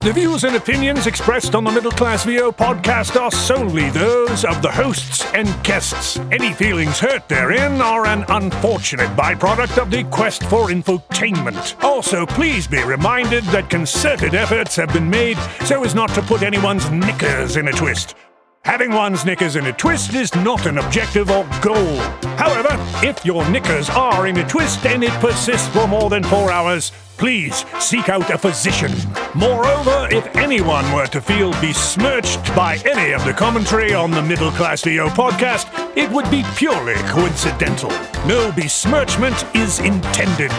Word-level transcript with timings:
The 0.00 0.12
views 0.12 0.44
and 0.44 0.54
opinions 0.54 1.08
expressed 1.08 1.56
on 1.56 1.64
the 1.64 1.72
Middle 1.72 1.90
Class 1.90 2.24
VO 2.24 2.52
podcast 2.52 3.20
are 3.20 3.32
solely 3.32 3.90
those 3.90 4.44
of 4.44 4.62
the 4.62 4.70
hosts 4.70 5.24
and 5.34 5.48
guests. 5.64 6.18
Any 6.30 6.52
feelings 6.52 7.00
hurt 7.00 7.28
therein 7.28 7.80
are 7.82 8.06
an 8.06 8.24
unfortunate 8.28 9.10
byproduct 9.16 9.76
of 9.76 9.90
the 9.90 10.04
quest 10.04 10.44
for 10.44 10.68
infotainment. 10.68 11.82
Also, 11.82 12.24
please 12.24 12.68
be 12.68 12.82
reminded 12.84 13.42
that 13.46 13.68
concerted 13.68 14.34
efforts 14.34 14.76
have 14.76 14.92
been 14.92 15.10
made 15.10 15.36
so 15.64 15.82
as 15.82 15.96
not 15.96 16.14
to 16.14 16.22
put 16.22 16.42
anyone's 16.42 16.88
knickers 16.90 17.56
in 17.56 17.66
a 17.66 17.72
twist. 17.72 18.14
Having 18.68 18.92
one's 18.92 19.24
knickers 19.24 19.56
in 19.56 19.64
a 19.64 19.72
twist 19.72 20.12
is 20.12 20.34
not 20.34 20.66
an 20.66 20.76
objective 20.76 21.30
or 21.30 21.48
goal. 21.62 21.96
However, 22.36 22.68
if 23.02 23.24
your 23.24 23.48
knickers 23.48 23.88
are 23.88 24.26
in 24.26 24.36
a 24.36 24.46
twist 24.46 24.84
and 24.84 25.02
it 25.02 25.10
persists 25.22 25.68
for 25.68 25.88
more 25.88 26.10
than 26.10 26.22
four 26.22 26.52
hours, 26.52 26.92
please 27.16 27.64
seek 27.80 28.10
out 28.10 28.28
a 28.28 28.36
physician. 28.36 28.92
Moreover, 29.34 30.08
if 30.10 30.26
anyone 30.36 30.84
were 30.92 31.06
to 31.06 31.18
feel 31.18 31.52
besmirched 31.52 32.54
by 32.54 32.76
any 32.84 33.14
of 33.14 33.24
the 33.24 33.32
commentary 33.32 33.94
on 33.94 34.10
the 34.10 34.22
Middle 34.22 34.50
Class 34.50 34.82
VO 34.82 35.08
podcast, 35.08 35.66
it 35.96 36.10
would 36.10 36.30
be 36.30 36.44
purely 36.54 36.96
coincidental. 37.08 37.88
No 38.26 38.52
besmirchment 38.52 39.46
is 39.56 39.78
intended. 39.78 40.52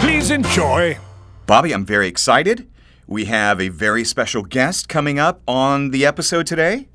Please 0.00 0.30
enjoy. 0.30 0.96
Bobby, 1.44 1.72
I'm 1.72 1.84
very 1.84 2.08
excited. 2.08 2.66
We 3.06 3.26
have 3.26 3.60
a 3.60 3.68
very 3.68 4.02
special 4.02 4.44
guest 4.44 4.88
coming 4.88 5.18
up 5.18 5.42
on 5.46 5.90
the 5.90 6.06
episode 6.06 6.46
today. 6.46 6.88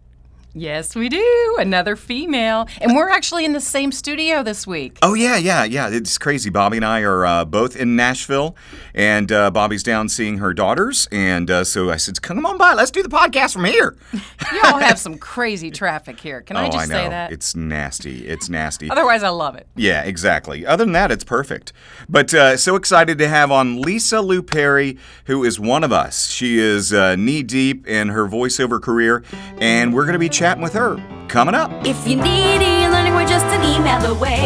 Yes, 0.53 0.95
we 0.95 1.09
do. 1.09 1.55
Another 1.59 1.95
female. 1.95 2.67
And 2.81 2.95
we're 2.95 3.09
actually 3.09 3.45
in 3.45 3.53
the 3.53 3.61
same 3.61 3.91
studio 3.91 4.41
this 4.41 4.65
week. 4.65 4.97
Oh, 5.03 5.13
yeah, 5.13 5.37
yeah, 5.37 5.63
yeah. 5.63 5.89
It's 5.89 6.17
crazy. 6.17 6.49
Bobby 6.49 6.77
and 6.77 6.85
I 6.85 7.01
are 7.01 7.25
uh, 7.25 7.45
both 7.45 7.75
in 7.75 7.95
Nashville, 7.95 8.55
and 8.95 9.31
uh, 9.31 9.51
Bobby's 9.51 9.83
down 9.83 10.09
seeing 10.09 10.39
her 10.39 10.53
daughters. 10.53 11.07
And 11.11 11.51
uh, 11.51 11.63
so 11.63 11.91
I 11.91 11.97
said, 11.97 12.21
come 12.21 12.45
on 12.45 12.57
by. 12.57 12.73
Let's 12.73 12.89
do 12.89 13.03
the 13.03 13.09
podcast 13.09 13.53
from 13.53 13.65
here. 13.65 13.95
You 14.51 14.61
all 14.63 14.79
have 14.79 14.97
some 15.07 15.17
crazy 15.19 15.69
traffic 15.69 16.19
here. 16.19 16.41
Can 16.41 16.57
oh, 16.57 16.61
I 16.61 16.69
just 16.69 16.89
know. 16.89 16.95
say 16.95 17.09
that? 17.09 17.31
It's 17.31 17.55
nasty. 17.55 18.27
It's 18.27 18.49
nasty. 18.49 18.89
Otherwise, 18.89 19.21
I 19.21 19.29
love 19.29 19.55
it. 19.55 19.67
Yeah, 19.75 20.03
exactly. 20.03 20.65
Other 20.65 20.85
than 20.85 20.93
that, 20.93 21.11
it's 21.11 21.23
perfect. 21.23 21.71
But 22.07 22.33
uh, 22.33 22.57
so 22.57 22.75
excited 22.75 23.19
to 23.19 23.27
have 23.27 23.51
on 23.51 23.81
Lisa 23.81 24.15
Lupari, 24.17 24.97
who 25.25 25.43
is 25.43 25.59
one 25.59 25.83
of 25.83 25.91
us. 25.91 26.29
She 26.29 26.57
is 26.57 26.91
uh, 26.91 27.15
knee 27.15 27.43
deep 27.43 27.85
in 27.85 28.09
her 28.09 28.27
voiceover 28.27 28.81
career, 28.81 29.23
and 29.59 29.93
we're 29.93 30.05
going 30.05 30.13
to 30.13 30.19
be 30.19 30.29
chatting 30.39 30.63
with 30.63 30.71
her 30.71 30.95
coming 31.27 31.53
up. 31.53 31.69
If 31.85 32.07
you 32.07 32.15
need 32.15 32.61
e-learning, 32.61 33.13
we're 33.13 33.27
just 33.27 33.45
an 33.47 33.61
email 33.75 33.99
away. 34.09 34.39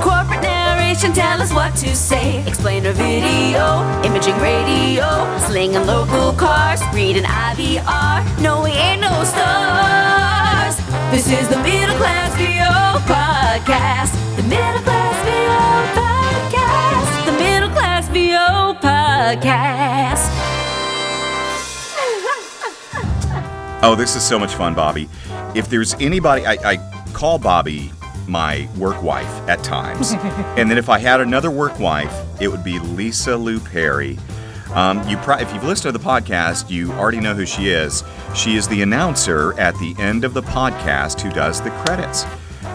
Corporate 0.00 0.40
narration, 0.40 1.12
tell 1.12 1.42
us 1.42 1.52
what 1.52 1.74
to 1.76 1.94
say. 1.94 2.40
Explain 2.48 2.86
Explainer 2.86 2.92
video, 2.92 3.84
imaging 4.02 4.38
radio, 4.40 5.04
slinging 5.40 5.84
local 5.84 6.32
cars, 6.32 6.80
reading 6.94 7.24
IVR. 7.24 8.24
No, 8.40 8.62
we 8.62 8.70
ain't 8.70 9.02
no 9.02 9.12
stars. 9.24 10.76
This 11.12 11.28
is 11.30 11.46
the 11.50 11.58
Middle 11.58 11.96
Class 11.96 12.32
VO 12.40 12.96
podcast. 13.04 14.16
The 14.36 14.42
Middle 14.44 14.80
Class 14.88 15.16
VO 15.28 16.00
podcast. 16.00 17.26
The 17.26 17.32
Middle 17.32 17.70
Class 17.76 18.08
VO 18.08 18.72
podcast. 18.80 20.35
Oh, 23.82 23.94
this 23.94 24.16
is 24.16 24.22
so 24.22 24.38
much 24.38 24.54
fun, 24.54 24.74
Bobby. 24.74 25.08
If 25.54 25.68
there's 25.68 25.94
anybody, 25.94 26.46
I, 26.46 26.72
I 26.72 27.02
call 27.12 27.38
Bobby 27.38 27.92
my 28.26 28.68
work 28.76 29.02
wife 29.02 29.26
at 29.48 29.62
times. 29.62 30.12
and 30.56 30.70
then 30.70 30.78
if 30.78 30.88
I 30.88 30.98
had 30.98 31.20
another 31.20 31.50
work 31.50 31.78
wife, 31.78 32.12
it 32.40 32.48
would 32.48 32.64
be 32.64 32.78
Lisa 32.78 33.30
Lupari. 33.30 34.18
Um, 34.74 35.06
you 35.08 35.16
pro- 35.18 35.38
if 35.38 35.52
you've 35.54 35.62
listened 35.62 35.92
to 35.94 35.98
the 35.98 36.04
podcast, 36.04 36.70
you 36.70 36.90
already 36.92 37.20
know 37.20 37.34
who 37.34 37.46
she 37.46 37.68
is. 37.68 38.02
She 38.34 38.56
is 38.56 38.66
the 38.66 38.82
announcer 38.82 39.58
at 39.60 39.78
the 39.78 39.94
end 39.98 40.24
of 40.24 40.34
the 40.34 40.42
podcast 40.42 41.20
who 41.20 41.30
does 41.30 41.60
the 41.62 41.70
credits. 41.70 42.24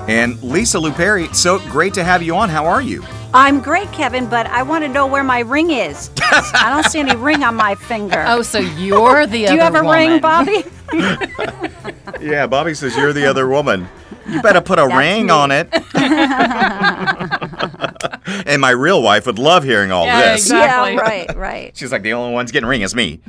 And 0.07 0.41
Lisa 0.41 0.77
Lupari, 0.77 1.33
so 1.35 1.59
great 1.69 1.94
to 1.95 2.03
have 2.03 2.23
you 2.23 2.35
on. 2.35 2.50
How 2.50 2.66
are 2.66 2.81
you? 2.81 3.03
I'm 3.33 3.62
great, 3.62 3.91
Kevin, 3.91 4.28
but 4.28 4.47
I 4.47 4.63
want 4.63 4.83
to 4.83 4.88
know 4.88 5.06
where 5.06 5.23
my 5.23 5.39
ring 5.39 5.72
is. 5.72 6.09
I 6.22 6.69
don't 6.73 6.89
see 6.89 7.00
any 7.00 7.16
ring 7.16 7.44
on 7.44 7.56
my 7.56 7.75
finger. 7.75 8.23
Oh, 8.28 8.41
so 8.41 8.59
you're 8.59 9.28
the 9.28 9.45
Do 9.47 9.53
you 9.53 9.59
have 9.59 9.75
a 9.75 9.83
woman. 9.83 10.12
ring, 10.12 10.22
Bobby? 10.22 10.63
Yeah, 12.22 12.47
Bobby 12.47 12.74
says 12.75 12.96
you're 12.96 13.13
the 13.13 13.25
other 13.25 13.47
woman. 13.47 13.88
You 14.29 14.41
better 14.41 14.62
put 14.62 14.79
a 14.79 14.88
ring 14.88 15.25
me. 15.25 15.31
on 15.31 15.52
it. 15.52 15.68
and 18.47 18.62
my 18.62 18.69
real 18.72 19.01
wife 19.01 19.25
would 19.25 19.40
love 19.40 19.63
hearing 19.63 19.91
all 19.91 20.06
Yeah, 20.06 20.34
this. 20.34 20.46
exactly. 20.46 20.94
yeah, 20.94 21.00
right, 21.01 21.35
right. 21.35 21.72
She's 21.78 21.91
like, 21.91 22.03
the 22.03 22.13
only 22.13 22.34
one's 22.34 22.51
getting 22.51 22.69
ring 22.69 22.81
is 22.81 22.94
me. 22.96 23.19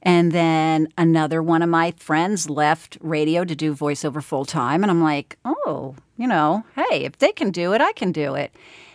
And 0.00 0.32
then 0.32 0.88
another 0.96 1.42
one 1.42 1.60
of 1.60 1.68
my 1.68 1.90
friends 1.98 2.48
left 2.48 2.96
radio 3.02 3.44
to 3.44 3.54
do 3.54 3.74
voiceover 3.74 4.22
full 4.22 4.46
time. 4.46 4.82
And 4.82 4.90
I'm 4.90 5.02
like, 5.02 5.36
oh, 5.44 5.94
you 6.16 6.26
know, 6.26 6.64
hey, 6.74 7.04
if 7.04 7.18
they 7.18 7.30
can 7.30 7.50
do 7.50 7.74
it, 7.74 7.82
I 7.82 7.92
can 7.92 8.12
do 8.12 8.34
it. 8.36 8.54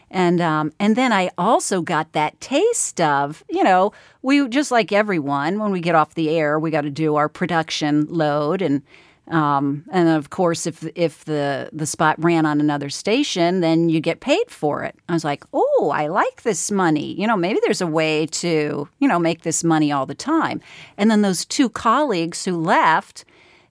And 0.10 0.42
um, 0.42 0.74
and 0.80 0.96
then 0.96 1.14
I 1.14 1.30
also 1.38 1.84
got 1.84 2.14
that 2.14 2.42
taste 2.42 3.00
of, 3.00 3.44
you 3.52 3.64
know, 3.64 3.94
we 4.24 4.48
just 4.50 4.72
like 4.72 4.92
everyone 4.92 5.60
when 5.60 5.72
we 5.72 5.80
get 5.80 5.94
off 5.94 6.16
the 6.16 6.32
air, 6.32 6.60
we 6.60 6.72
got 6.72 6.82
to 6.82 6.90
do 6.90 7.18
our 7.18 7.30
production 7.30 8.08
load 8.10 8.64
and 8.64 8.82
um, 9.30 9.84
and 9.92 10.08
of 10.10 10.30
course, 10.30 10.68
if 10.68 10.88
if 10.96 11.26
the 11.26 11.70
the 11.74 11.86
spot 11.86 12.16
ran 12.24 12.46
on 12.46 12.60
another 12.60 12.90
station, 12.90 13.62
then 13.62 13.90
you 13.90 14.00
get 14.00 14.20
paid 14.20 14.52
for 14.52 14.84
it. 14.84 14.96
I 15.10 15.14
was 15.14 15.24
like, 15.24 15.44
oh, 15.52 15.92
I 15.94 16.08
like 16.08 16.44
this 16.44 16.70
money. 16.70 17.20
You 17.20 17.26
know, 17.26 17.36
maybe 17.38 17.60
there's 17.64 17.82
a 17.82 17.88
way 17.88 18.28
to 18.28 18.88
you 19.00 19.08
know 19.08 19.18
make 19.18 19.42
this 19.42 19.64
money 19.64 19.92
all 19.92 20.06
the 20.06 20.16
time. 20.16 20.62
And 20.98 21.10
then 21.10 21.22
those 21.22 21.44
two 21.46 21.70
colleagues 21.70 22.46
who 22.46 22.56
left, 22.56 23.26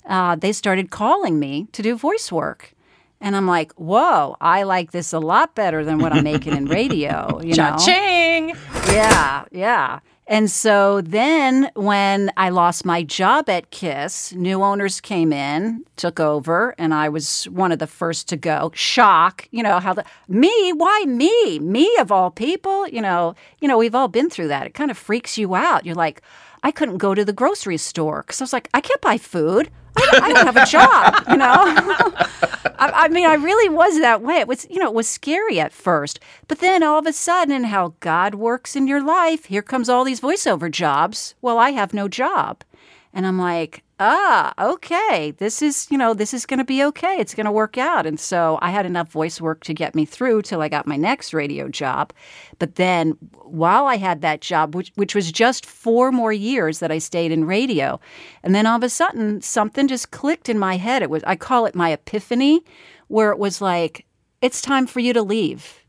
uh, 0.07 0.35
they 0.37 0.53
started 0.53 0.91
calling 0.91 1.39
me 1.39 1.69
to 1.73 1.83
do 1.83 1.97
voice 1.97 2.33
work. 2.33 2.75
And 3.21 3.35
I'm 3.35 3.47
like, 3.47 3.73
whoa, 3.75 4.37
I 4.41 4.65
like 4.65 4.91
this 4.91 5.13
a 5.13 5.19
lot 5.19 5.55
better 5.55 5.83
than 5.83 5.99
what 5.99 6.13
I'm 6.13 6.25
making 6.25 6.55
in 6.55 6.67
radio. 6.67 7.41
You 7.45 7.55
know, 7.55 7.77
Cha-ching! 7.79 8.55
yeah, 8.89 9.45
yeah. 9.51 10.01
And 10.27 10.51
so 10.51 11.03
then 11.03 11.71
when 11.75 12.33
I 12.37 12.49
lost 12.49 12.87
my 12.87 13.03
job 13.03 13.51
at 13.51 13.71
KISS, 13.71 14.33
new 14.33 14.63
owners 14.63 15.01
came 15.01 15.33
in, 15.33 15.85
took 15.97 16.19
over, 16.19 16.75
and 16.79 16.95
I 16.95 17.11
was 17.11 17.45
one 17.45 17.73
of 17.73 17.79
the 17.79 17.87
first 17.87 18.29
to 18.29 18.37
go. 18.37 18.73
Shock, 18.75 19.47
you 19.51 19.63
know, 19.63 19.81
how 19.81 19.93
the 19.93 20.05
me, 20.27 20.73
why 20.73 21.05
me? 21.07 21.59
Me 21.59 21.95
of 21.99 22.11
all 22.11 22.31
people, 22.31 22.89
you 22.89 23.03
know, 23.03 23.35
you 23.61 23.69
know, 23.69 23.77
we've 23.77 23.95
all 23.95 24.09
been 24.09 24.31
through 24.31 24.49
that. 24.49 24.67
It 24.67 24.73
kind 24.75 24.91
of 24.91 24.97
freaks 24.97 25.37
you 25.37 25.55
out. 25.55 25.85
You're 25.85 25.95
like, 25.95 26.23
I 26.63 26.71
couldn't 26.71 26.97
go 26.97 27.15
to 27.15 27.25
the 27.25 27.35
grocery 27.35 27.77
store 27.77 28.23
because 28.23 28.41
I 28.41 28.45
was 28.45 28.53
like, 28.55 28.71
I 28.73 28.81
can't 28.81 29.03
buy 29.03 29.19
food. 29.19 29.69
I 29.97 30.09
don't, 30.11 30.23
I 30.23 30.33
don't 30.33 30.47
have 30.47 30.57
a 30.57 30.67
job, 30.67 31.25
you 31.29 31.37
know. 31.37 32.13
I, 32.79 33.05
I 33.05 33.09
mean, 33.09 33.27
I 33.27 33.35
really 33.35 33.69
was 33.69 34.01
that 34.01 34.23
way. 34.23 34.37
It 34.37 34.49
was, 34.49 34.67
you 34.71 34.79
know, 34.79 34.89
it 34.89 34.95
was 34.95 35.09
scary 35.09 35.61
at 35.61 35.73
first, 35.73 36.21
but 36.49 36.59
then 36.59 36.83
all 36.83 36.99
of 36.99 37.07
a 37.07 37.13
sudden, 37.13 37.65
how 37.65 37.95
God 38.01 38.35
works 38.35 38.77
in 38.77 38.87
your 38.87 39.03
life. 39.03 39.47
Here 39.47 39.63
comes 39.63 39.89
all 39.89 40.05
these 40.05 40.21
voiceover 40.21 40.71
jobs. 40.71 41.35
Well, 41.41 41.59
I 41.59 41.71
have 41.71 41.95
no 41.95 42.09
job, 42.09 42.65
and 43.15 43.27
I'm 43.27 43.39
like, 43.39 43.85
ah, 44.01 44.53
okay, 44.59 45.31
this 45.31 45.63
is, 45.63 45.87
you 45.89 45.97
know, 45.97 46.15
this 46.15 46.35
is 46.35 46.47
going 46.47 46.59
to 46.59 46.65
be 46.65 46.83
okay. 46.83 47.17
It's 47.21 47.35
going 47.35 47.47
to 47.47 47.53
work 47.53 47.79
out. 47.79 48.07
And 48.07 48.19
so 48.19 48.59
I 48.61 48.71
had 48.71 48.85
enough 48.85 49.09
voice 49.09 49.41
work 49.41 49.63
to 49.65 49.73
get 49.73 49.95
me 49.95 50.05
through 50.05 50.43
till 50.43 50.61
I 50.61 50.69
got 50.69 50.87
my 50.87 50.97
next 50.97 51.33
radio 51.33 51.69
job. 51.69 52.13
But 52.59 52.75
then 52.75 53.13
while 53.45 53.87
I 53.87 53.97
had 53.97 54.21
that 54.23 54.41
job, 54.41 54.75
which, 54.75 54.91
which 54.97 55.15
was 55.15 55.31
just 55.31 55.65
four 55.65 56.11
more 56.11 56.33
years 56.33 56.81
that 56.81 56.91
I 56.91 56.99
stayed 56.99 57.31
in 57.31 57.45
radio, 57.45 58.01
and 58.43 58.53
then 58.53 58.67
all 58.67 58.77
of 58.77 58.83
a 58.83 58.89
sudden 58.89 59.41
something 59.41 59.87
just 59.87 60.11
clicked 60.11 60.49
in 60.49 60.59
my 60.59 60.77
head. 60.77 61.03
It 61.03 61.09
was, 61.09 61.23
I 61.25 61.37
call 61.37 61.65
it 61.67 61.77
my 61.77 61.91
epiphany, 61.91 62.65
where 63.07 63.31
it 63.31 63.39
was 63.39 63.61
like, 63.61 64.07
it's 64.43 64.61
time 64.61 64.89
for 64.89 64.99
you 64.99 65.13
to 65.13 65.23
leave. 65.23 65.85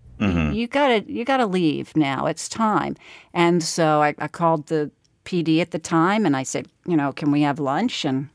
You 0.54 0.68
gotta, 0.68 1.04
you 1.12 1.25
gotta 1.25 1.48
leave 1.48 1.94
now. 1.98 2.27
It's 2.27 2.48
time. 2.48 2.95
And 3.33 3.62
so 3.62 4.01
I, 4.01 4.16
I 4.19 4.30
called 4.30 4.68
the 4.68 4.92
PD 5.25 5.60
at 5.60 5.72
the 5.72 5.80
time 5.80 6.25
and 6.25 6.36
I 6.38 6.44
said, 6.44 6.68
you 6.86 6.95
know, 6.95 7.12
can 7.12 7.31
we 7.31 7.42
have 7.42 7.60
lunch? 7.60 8.06
And 8.06 8.30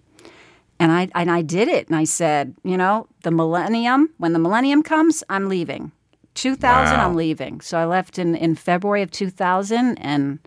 and 0.78 0.92
I 0.92 1.08
and 1.14 1.30
I 1.30 1.42
did 1.42 1.68
it. 1.68 1.86
And 1.88 1.96
I 1.96 2.04
said, 2.04 2.54
you 2.64 2.76
know, 2.76 3.06
the 3.22 3.30
millennium, 3.30 4.10
when 4.18 4.32
the 4.32 4.38
millennium 4.38 4.82
comes, 4.82 5.22
I'm 5.28 5.48
leaving. 5.48 5.92
2000, 6.34 6.96
Wow. 6.96 7.06
I'm 7.08 7.16
leaving. 7.16 7.60
So 7.60 7.78
I 7.78 7.84
left 7.84 8.18
in 8.18 8.34
in 8.34 8.54
February 8.54 9.02
of 9.02 9.10
2000 9.10 9.98
and 9.98 10.38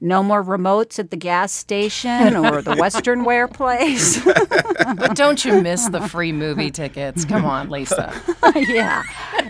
no 0.00 0.20
more 0.22 0.42
remotes 0.42 0.98
at 0.98 1.10
the 1.12 1.16
gas 1.16 1.52
station 1.52 2.34
or 2.36 2.60
the 2.60 2.74
Western 2.78 3.24
Wear 3.24 3.46
place. 3.46 4.22
But 4.24 5.14
don't 5.14 5.44
you 5.44 5.62
miss 5.62 5.88
the 5.88 6.00
free 6.08 6.32
movie 6.32 6.70
tickets? 6.72 7.24
Come 7.24 7.44
on, 7.44 7.70
Lisa. 7.70 8.12
yeah. 8.56 9.04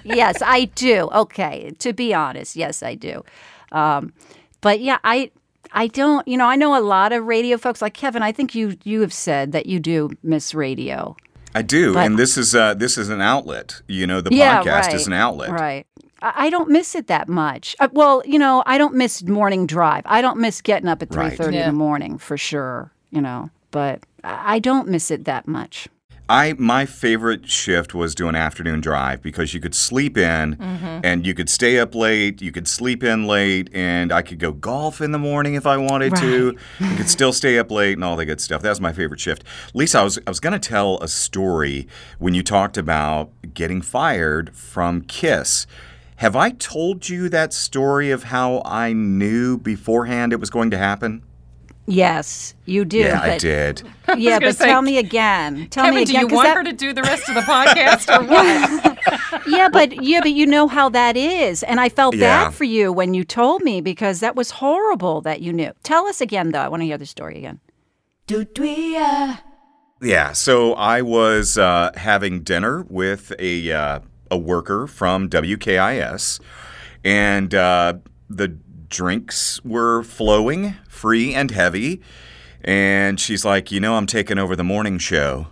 Yes, 0.04 0.42
I 0.44 0.66
do. 0.66 1.08
Okay. 1.12 1.72
To 1.78 1.92
be 1.94 2.12
honest, 2.12 2.54
yes, 2.54 2.82
I 2.82 2.94
do. 2.96 3.24
Um, 3.72 4.12
but 4.60 4.80
yeah, 4.80 4.98
I 5.04 5.30
I 5.72 5.86
don't. 5.86 6.26
You 6.28 6.36
know, 6.36 6.46
I 6.46 6.56
know 6.56 6.78
a 6.78 6.80
lot 6.82 7.12
of 7.12 7.24
radio 7.24 7.56
folks 7.56 7.80
like 7.82 7.94
Kevin. 7.94 8.22
I 8.22 8.32
think 8.32 8.54
you 8.54 8.76
you 8.84 9.00
have 9.00 9.12
said 9.12 9.52
that 9.52 9.66
you 9.66 9.80
do 9.80 10.10
miss 10.22 10.54
radio. 10.54 11.16
I 11.54 11.62
do, 11.62 11.92
But- 11.94 12.06
and 12.06 12.18
this 12.18 12.38
is 12.38 12.54
uh, 12.54 12.74
this 12.74 12.96
is 12.96 13.08
an 13.08 13.20
outlet. 13.20 13.82
You 13.86 14.06
know, 14.06 14.20
the 14.20 14.34
yeah, 14.34 14.62
podcast 14.62 14.82
right, 14.86 14.94
is 14.94 15.06
an 15.06 15.12
outlet. 15.12 15.50
Right. 15.50 15.86
I 16.22 16.46
I 16.46 16.50
don't 16.50 16.68
miss 16.70 16.94
it 16.94 17.06
that 17.08 17.28
much. 17.28 17.74
Uh, 17.80 17.88
well, 17.92 18.22
you 18.24 18.38
know, 18.38 18.62
I 18.66 18.78
don't 18.78 18.94
miss 18.94 19.22
morning 19.24 19.66
drive. 19.66 20.02
I 20.06 20.22
don't 20.22 20.38
miss 20.38 20.60
getting 20.62 20.88
up 20.88 21.02
at 21.02 21.10
three 21.10 21.24
Right. 21.24 21.36
thirty 21.36 21.56
Yeah. 21.56 21.64
in 21.68 21.74
the 21.74 21.78
morning 21.78 22.16
for 22.18 22.36
sure. 22.38 22.92
You 23.10 23.20
know, 23.20 23.50
but 23.70 24.04
I 24.24 24.54
I 24.54 24.58
don't 24.60 24.88
miss 24.88 25.10
it 25.10 25.24
that 25.26 25.46
much. 25.48 25.88
I 26.32 26.54
my 26.56 26.86
favorite 26.86 27.46
shift 27.50 27.94
was 27.94 28.14
doing 28.14 28.34
afternoon 28.34 28.80
drive 28.80 29.20
because 29.20 29.52
you 29.52 29.60
could 29.60 29.74
sleep 29.74 30.16
in 30.16 30.56
Mm-hmm. 30.56 31.00
and 31.04 31.26
you 31.26 31.34
could 31.34 31.50
stay 31.50 31.78
up 31.78 31.94
late, 31.94 32.40
you 32.40 32.52
could 32.52 32.66
sleep 32.66 33.04
in 33.04 33.26
late, 33.26 33.68
and 33.74 34.10
I 34.10 34.22
could 34.22 34.38
go 34.38 34.52
golf 34.52 35.02
in 35.02 35.12
the 35.12 35.18
morning 35.18 35.54
if 35.54 35.66
I 35.66 35.76
wanted 35.76 36.16
to. 36.16 36.56
You 36.80 36.96
could 36.96 37.10
still 37.10 37.32
stay 37.34 37.58
up 37.58 37.70
late 37.70 37.98
and 37.98 38.04
all 38.04 38.16
the 38.16 38.24
good 38.24 38.40
stuff. 38.40 38.62
That 38.62 38.70
was 38.70 38.80
my 38.80 38.92
favorite 38.94 39.20
shift. 39.20 39.44
Lisa, 39.74 39.98
I 39.98 40.04
was 40.04 40.18
I 40.26 40.30
was 40.30 40.40
going 40.40 40.58
to 40.58 40.68
tell 40.68 40.98
a 41.02 41.08
story 41.08 41.86
when 42.18 42.32
you 42.32 42.42
talked 42.42 42.78
about 42.78 43.30
getting 43.52 43.82
fired 43.82 44.56
from 44.56 45.02
Kiss. 45.02 45.66
Have 46.16 46.34
I 46.36 46.50
told 46.50 47.08
you 47.08 47.28
that 47.28 47.52
story 47.52 48.10
of 48.10 48.24
how 48.24 48.62
I 48.64 48.92
knew 48.94 49.58
beforehand 49.58 50.32
it 50.32 50.40
was 50.40 50.50
going 50.50 50.70
to 50.70 50.78
happen? 50.78 51.22
Yes, 51.94 52.54
you 52.64 52.84
do. 52.84 52.98
yeah, 52.98 53.20
I 53.20 53.38
did. 53.38 53.82
Yeah, 54.16 54.38
gonna 54.38 54.46
but 54.50 54.56
say, 54.56 54.66
tell 54.66 54.82
me 54.82 54.98
again. 54.98 55.68
Tell 55.70 55.84
Kevin, 55.84 56.00
me 56.00 56.04
do 56.04 56.12
you 56.12 56.26
want 56.26 56.46
that- 56.48 56.56
her 56.56 56.64
to 56.64 56.72
do 56.72 56.92
the 56.92 57.02
rest 57.02 57.28
of 57.28 57.34
the 57.34 57.40
podcast 57.42 58.08
or 58.14 58.24
what? 58.26 59.46
yeah, 59.46 59.68
but 59.68 60.02
yeah, 60.02 60.20
but 60.20 60.32
you 60.32 60.46
know 60.46 60.68
how 60.68 60.88
that 60.90 61.16
is, 61.16 61.62
and 61.62 61.80
I 61.80 61.88
felt 61.88 62.14
Yeah. 62.14 62.44
bad 62.44 62.54
for 62.54 62.64
you 62.64 62.92
when 62.92 63.14
you 63.14 63.24
told 63.24 63.62
me 63.62 63.80
because 63.80 64.20
that 64.20 64.34
was 64.36 64.50
horrible 64.52 65.20
that 65.22 65.40
you 65.40 65.52
knew. 65.52 65.72
Tell 65.82 66.06
us 66.06 66.20
again, 66.20 66.50
though. 66.52 66.60
I 66.60 66.68
want 66.68 66.80
to 66.82 66.86
hear 66.86 66.98
the 66.98 67.06
story 67.06 67.38
again. 67.38 67.60
Yeah, 70.00 70.32
so 70.32 70.74
I 70.74 71.00
was 71.02 71.56
uh, 71.56 71.90
having 71.96 72.42
dinner 72.42 72.84
with 72.88 73.32
a 73.38 73.70
uh, 73.72 74.00
a 74.30 74.36
worker 74.38 74.86
from 74.86 75.28
WKIS, 75.30 76.40
and 77.04 77.54
uh, 77.54 77.94
the 78.28 78.58
drinks 78.92 79.58
were 79.64 80.04
flowing, 80.04 80.76
free 80.88 81.34
and 81.34 81.50
heavy. 81.50 82.00
And 82.62 83.18
she's 83.18 83.44
like, 83.44 83.72
"You 83.72 83.80
know, 83.80 83.96
I'm 83.96 84.06
taking 84.06 84.38
over 84.38 84.54
the 84.54 84.62
morning 84.62 84.98
show." 84.98 85.48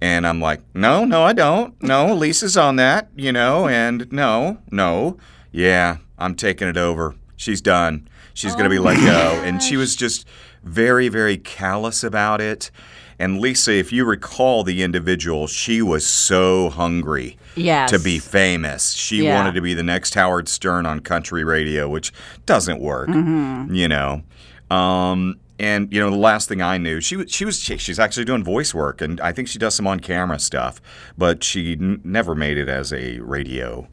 And 0.00 0.26
I'm 0.26 0.40
like, 0.40 0.62
"No, 0.74 1.04
no, 1.04 1.22
I 1.22 1.32
don't. 1.32 1.80
No, 1.80 2.12
Lisa's 2.12 2.56
on 2.56 2.74
that, 2.76 3.08
you 3.14 3.30
know, 3.30 3.68
and 3.68 4.10
no, 4.10 4.58
no. 4.72 5.16
Yeah, 5.52 5.98
I'm 6.18 6.34
taking 6.34 6.66
it 6.66 6.76
over. 6.76 7.14
She's 7.36 7.60
done. 7.60 8.08
She's 8.32 8.54
going 8.54 8.64
to 8.64 8.70
be 8.70 8.78
oh 8.78 8.82
let 8.82 8.96
go." 8.96 9.42
And 9.44 9.62
she 9.62 9.76
was 9.76 9.94
just 9.94 10.26
very, 10.64 11.08
very 11.08 11.36
callous 11.36 12.02
about 12.02 12.40
it. 12.40 12.70
And 13.18 13.40
Lisa, 13.40 13.72
if 13.72 13.92
you 13.92 14.04
recall 14.04 14.64
the 14.64 14.82
individual, 14.82 15.46
she 15.46 15.80
was 15.82 16.04
so 16.06 16.70
hungry 16.70 17.36
Yes. 17.56 17.90
to 17.90 17.98
be 17.98 18.18
famous. 18.18 18.92
She 18.92 19.24
Yeah. 19.24 19.34
wanted 19.36 19.54
to 19.54 19.60
be 19.60 19.74
the 19.74 19.82
next 19.84 20.14
Howard 20.14 20.48
Stern 20.48 20.86
on 20.86 21.00
country 21.00 21.44
radio, 21.44 21.88
which 21.88 22.12
doesn't 22.46 22.80
work, 22.80 23.08
Mm-hmm. 23.08 23.74
you 23.74 23.88
know. 23.88 24.22
Um, 24.70 25.36
and 25.60 25.92
you 25.92 26.00
know, 26.00 26.10
the 26.10 26.16
last 26.16 26.48
thing 26.48 26.60
I 26.60 26.78
knew, 26.78 27.00
she 27.00 27.14
was 27.16 27.30
she 27.30 27.44
was 27.44 27.60
she, 27.60 27.76
she's 27.76 27.98
actually 28.00 28.24
doing 28.24 28.42
voice 28.42 28.74
work, 28.74 29.00
and 29.00 29.20
I 29.20 29.30
think 29.32 29.46
she 29.46 29.58
does 29.58 29.74
some 29.76 29.86
on 29.86 30.00
camera 30.00 30.38
stuff, 30.40 30.80
but 31.16 31.44
she 31.44 31.74
n- 31.74 32.00
never 32.02 32.34
made 32.34 32.58
it 32.58 32.68
as 32.68 32.92
a 32.92 33.20
radio. 33.20 33.86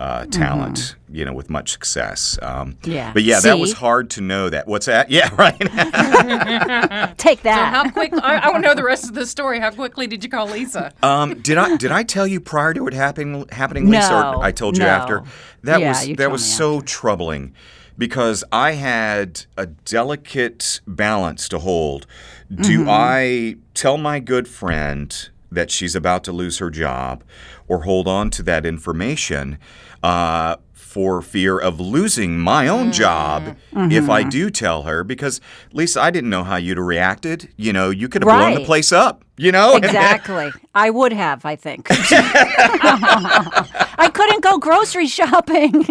Uh, 0.00 0.24
talent, 0.30 0.96
you 1.12 1.26
know, 1.26 1.32
with 1.34 1.50
much 1.50 1.70
success. 1.72 2.38
Um, 2.40 2.72
Mm-hmm. 2.72 2.90
Yeah. 2.90 3.12
But 3.12 3.22
yeah, 3.22 3.40
that 3.40 3.58
was 3.58 3.74
hard 3.74 4.08
to 4.10 4.22
know 4.22 4.48
that. 4.48 4.66
What's 4.66 4.86
that? 4.86 5.10
Yeah, 5.16 5.28
right. 5.36 5.58
Take 7.18 7.40
So 7.40 7.44
that. 7.44 7.70
how 7.74 7.90
quick? 7.90 8.12
I, 8.14 8.36
I 8.38 8.48
want 8.50 8.62
to 8.64 8.68
know 8.68 8.74
the 8.74 8.82
rest 8.84 9.04
of 9.04 9.14
the 9.14 9.26
story. 9.26 9.60
How 9.60 9.70
quickly 9.70 10.06
did 10.06 10.24
you 10.24 10.30
call 10.30 10.46
Lisa? 10.48 10.92
Um, 11.02 11.40
did 11.42 11.58
I 11.58 11.76
did 11.76 11.92
I 11.92 12.02
tell 12.02 12.26
you 12.26 12.40
prior 12.40 12.72
to 12.74 12.86
it 12.86 12.94
happening 12.94 13.44
happening, 13.52 13.90
Lisa? 13.90 14.10
No, 14.10 14.34
or 14.38 14.42
I 14.44 14.52
told 14.52 14.78
you 14.78 14.84
no. 14.84 14.88
after. 14.88 15.22
That 15.64 15.80
Yeah, 15.80 15.88
was 15.90 16.08
you 16.08 16.16
that 16.16 16.30
was 16.30 16.42
me 16.42 16.48
so 16.48 16.80
troubling 16.80 17.52
because 17.98 18.42
I 18.50 18.72
had 18.72 19.44
a 19.58 19.66
delicate 19.66 20.80
balance 20.86 21.46
to 21.50 21.58
hold. 21.58 22.06
Do 22.50 22.80
Mm-hmm. 22.80 22.88
I 22.90 23.56
tell 23.74 23.98
my 23.98 24.18
good 24.20 24.48
friend 24.48 25.28
that 25.52 25.70
she's 25.70 25.94
about 25.96 26.22
to 26.24 26.32
lose 26.32 26.58
her 26.58 26.70
job, 26.70 27.22
or 27.68 27.82
hold 27.82 28.06
on 28.08 28.30
to 28.30 28.42
that 28.44 28.64
information? 28.64 29.58
Uh, 30.02 30.56
for 30.72 31.22
fear 31.22 31.56
of 31.56 31.78
losing 31.78 32.36
my 32.36 32.66
own 32.66 32.90
Mm-hmm. 32.90 32.92
job 32.92 33.56
if 33.92 34.10
I 34.10 34.24
do 34.24 34.50
tell 34.50 34.82
her, 34.82 35.04
because 35.04 35.40
Lisa, 35.72 36.00
I 36.02 36.10
didn't 36.10 36.30
know 36.30 36.42
how 36.42 36.56
you'd 36.56 36.78
have 36.78 36.86
reacted. 36.86 37.48
You 37.56 37.72
know, 37.72 37.90
you 37.90 38.08
could 38.08 38.22
have 38.22 38.28
blown 38.28 38.54
the 38.54 38.64
place 38.64 38.90
up. 38.90 39.24
You 39.36 39.52
know, 39.52 39.76
Exactly. 39.82 40.50
I 40.74 40.90
would 40.90 41.12
have, 41.12 41.44
I 41.44 41.54
think. 41.54 41.86
I 41.90 44.10
couldn't 44.12 44.42
go 44.42 44.58
grocery 44.58 45.06
shopping. 45.06 45.84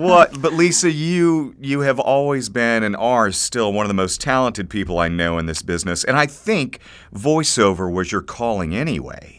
what? 0.00 0.40
But 0.40 0.52
Lisa, 0.54 0.90
you 0.90 1.54
you 1.60 1.80
have 1.80 1.98
always 2.00 2.48
been 2.48 2.82
and 2.82 2.96
are 2.96 3.30
still 3.30 3.72
one 3.72 3.84
of 3.84 3.88
the 3.88 3.94
most 3.94 4.20
talented 4.20 4.68
people 4.70 4.98
I 4.98 5.08
know 5.08 5.38
in 5.38 5.46
this 5.46 5.62
business, 5.62 6.04
and 6.04 6.16
I 6.16 6.26
think 6.26 6.80
voiceover 7.14 7.90
was 7.92 8.10
your 8.12 8.22
calling 8.22 8.74
anyway. 8.74 9.37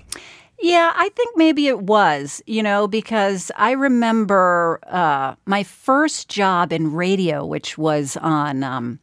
Yeah, 0.61 0.91
I 0.95 1.09
think 1.09 1.37
maybe 1.37 1.67
it 1.67 1.79
was, 1.81 2.41
you 2.45 2.61
know, 2.61 2.87
because 2.87 3.51
I 3.55 3.71
remember 3.71 4.79
uh, 4.87 5.35
my 5.45 5.63
first 5.63 6.27
job 6.27 6.73
in 6.73 6.93
radio, 6.93 7.45
which 7.45 7.77
was 7.77 8.17
on. 8.17 8.63
Um, 8.63 8.99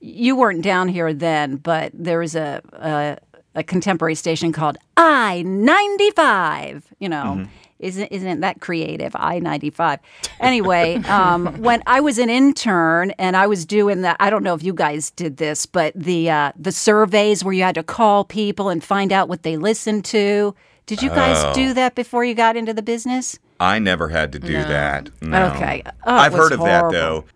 you 0.00 0.34
weren't 0.34 0.62
down 0.62 0.88
here 0.88 1.12
then, 1.12 1.56
but 1.56 1.92
there 1.94 2.20
was 2.20 2.34
a 2.34 2.62
a, 2.72 3.18
a 3.54 3.62
contemporary 3.62 4.14
station 4.14 4.52
called 4.52 4.78
I 4.96 5.42
ninety 5.42 6.10
five. 6.12 6.86
You 6.98 7.08
know. 7.08 7.46
Isn't, 7.80 8.08
isn't 8.08 8.40
that 8.40 8.60
creative? 8.60 9.16
I 9.16 9.38
95. 9.38 10.00
Anyway, 10.38 10.96
um, 11.06 11.46
when 11.62 11.82
I 11.86 12.00
was 12.00 12.18
an 12.18 12.28
intern 12.28 13.12
and 13.12 13.34
I 13.34 13.46
was 13.46 13.64
doing 13.64 14.02
that, 14.02 14.18
I 14.20 14.28
don't 14.28 14.42
know 14.42 14.52
if 14.52 14.62
you 14.62 14.74
guys 14.74 15.10
did 15.12 15.38
this, 15.38 15.64
but 15.64 15.94
the 15.96 16.28
uh, 16.28 16.52
the 16.58 16.72
surveys 16.72 17.42
where 17.42 17.54
you 17.54 17.62
had 17.62 17.76
to 17.76 17.82
call 17.82 18.24
people 18.24 18.68
and 18.68 18.84
find 18.84 19.12
out 19.12 19.30
what 19.30 19.44
they 19.44 19.56
listened 19.56 20.04
to. 20.06 20.54
Did 20.90 21.02
you 21.02 21.10
guys 21.10 21.36
oh. 21.44 21.54
do 21.54 21.72
that 21.74 21.94
before 21.94 22.24
you 22.24 22.34
got 22.34 22.56
into 22.56 22.74
the 22.74 22.82
business? 22.82 23.38
I 23.60 23.78
never 23.78 24.08
had 24.08 24.32
to 24.32 24.40
do 24.40 24.54
that. 24.54 25.08
No. 25.22 25.46
Okay. 25.54 25.84
Oh, 25.86 26.16
I've 26.16 26.32
heard 26.32 26.50
of 26.50 26.58
that 26.58 26.90
though. 26.90 27.26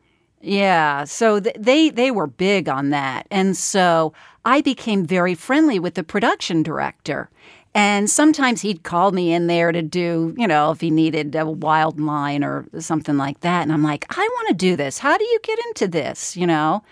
Yeah, 0.40 1.04
so 1.04 1.38
th- 1.38 1.54
they 1.56 1.88
they 1.88 2.10
were 2.10 2.26
big 2.26 2.68
on 2.68 2.90
that, 2.90 3.28
and 3.30 3.56
so 3.56 4.12
I 4.44 4.60
became 4.60 5.06
very 5.06 5.36
friendly 5.36 5.78
with 5.78 5.94
the 5.94 6.02
production 6.02 6.64
director. 6.64 7.30
And 7.76 8.10
sometimes 8.10 8.62
he'd 8.62 8.82
call 8.82 9.12
me 9.12 9.32
in 9.32 9.46
there 9.46 9.70
to 9.70 9.82
do, 9.82 10.34
you 10.36 10.48
know, 10.48 10.72
if 10.72 10.80
he 10.80 10.90
needed 10.90 11.36
a 11.36 11.46
wild 11.46 12.00
line 12.00 12.42
or 12.42 12.66
something 12.80 13.16
like 13.16 13.40
that. 13.40 13.62
And 13.62 13.72
I'm 13.72 13.84
like, 13.84 14.04
I 14.10 14.28
want 14.32 14.48
to 14.48 14.54
do 14.54 14.74
this. 14.74 14.98
How 14.98 15.16
do 15.16 15.24
you 15.24 15.38
get 15.44 15.58
into 15.66 15.86
this? 15.86 16.36
You 16.36 16.48
know? 16.48 16.82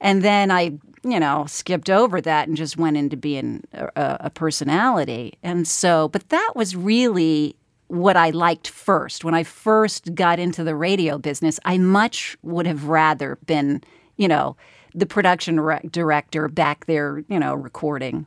and 0.00 0.22
then 0.22 0.50
I, 0.50 0.72
you 1.06 1.20
know, 1.20 1.46
skipped 1.46 1.88
over 1.88 2.20
that 2.20 2.48
and 2.48 2.56
just 2.56 2.76
went 2.76 2.96
into 2.96 3.16
being 3.16 3.62
a, 3.72 3.90
a 4.20 4.30
personality. 4.30 5.38
And 5.42 5.66
so, 5.66 6.08
but 6.08 6.28
that 6.30 6.52
was 6.56 6.74
really 6.74 7.54
what 7.86 8.16
I 8.16 8.30
liked 8.30 8.66
first. 8.66 9.24
When 9.24 9.32
I 9.32 9.44
first 9.44 10.14
got 10.16 10.40
into 10.40 10.64
the 10.64 10.74
radio 10.74 11.16
business, 11.16 11.60
I 11.64 11.78
much 11.78 12.36
would 12.42 12.66
have 12.66 12.86
rather 12.86 13.38
been, 13.46 13.84
you 14.16 14.26
know, 14.26 14.56
the 14.94 15.06
production 15.06 15.60
re- 15.60 15.80
director 15.88 16.48
back 16.48 16.86
there, 16.86 17.22
you 17.28 17.38
know, 17.38 17.54
recording 17.54 18.26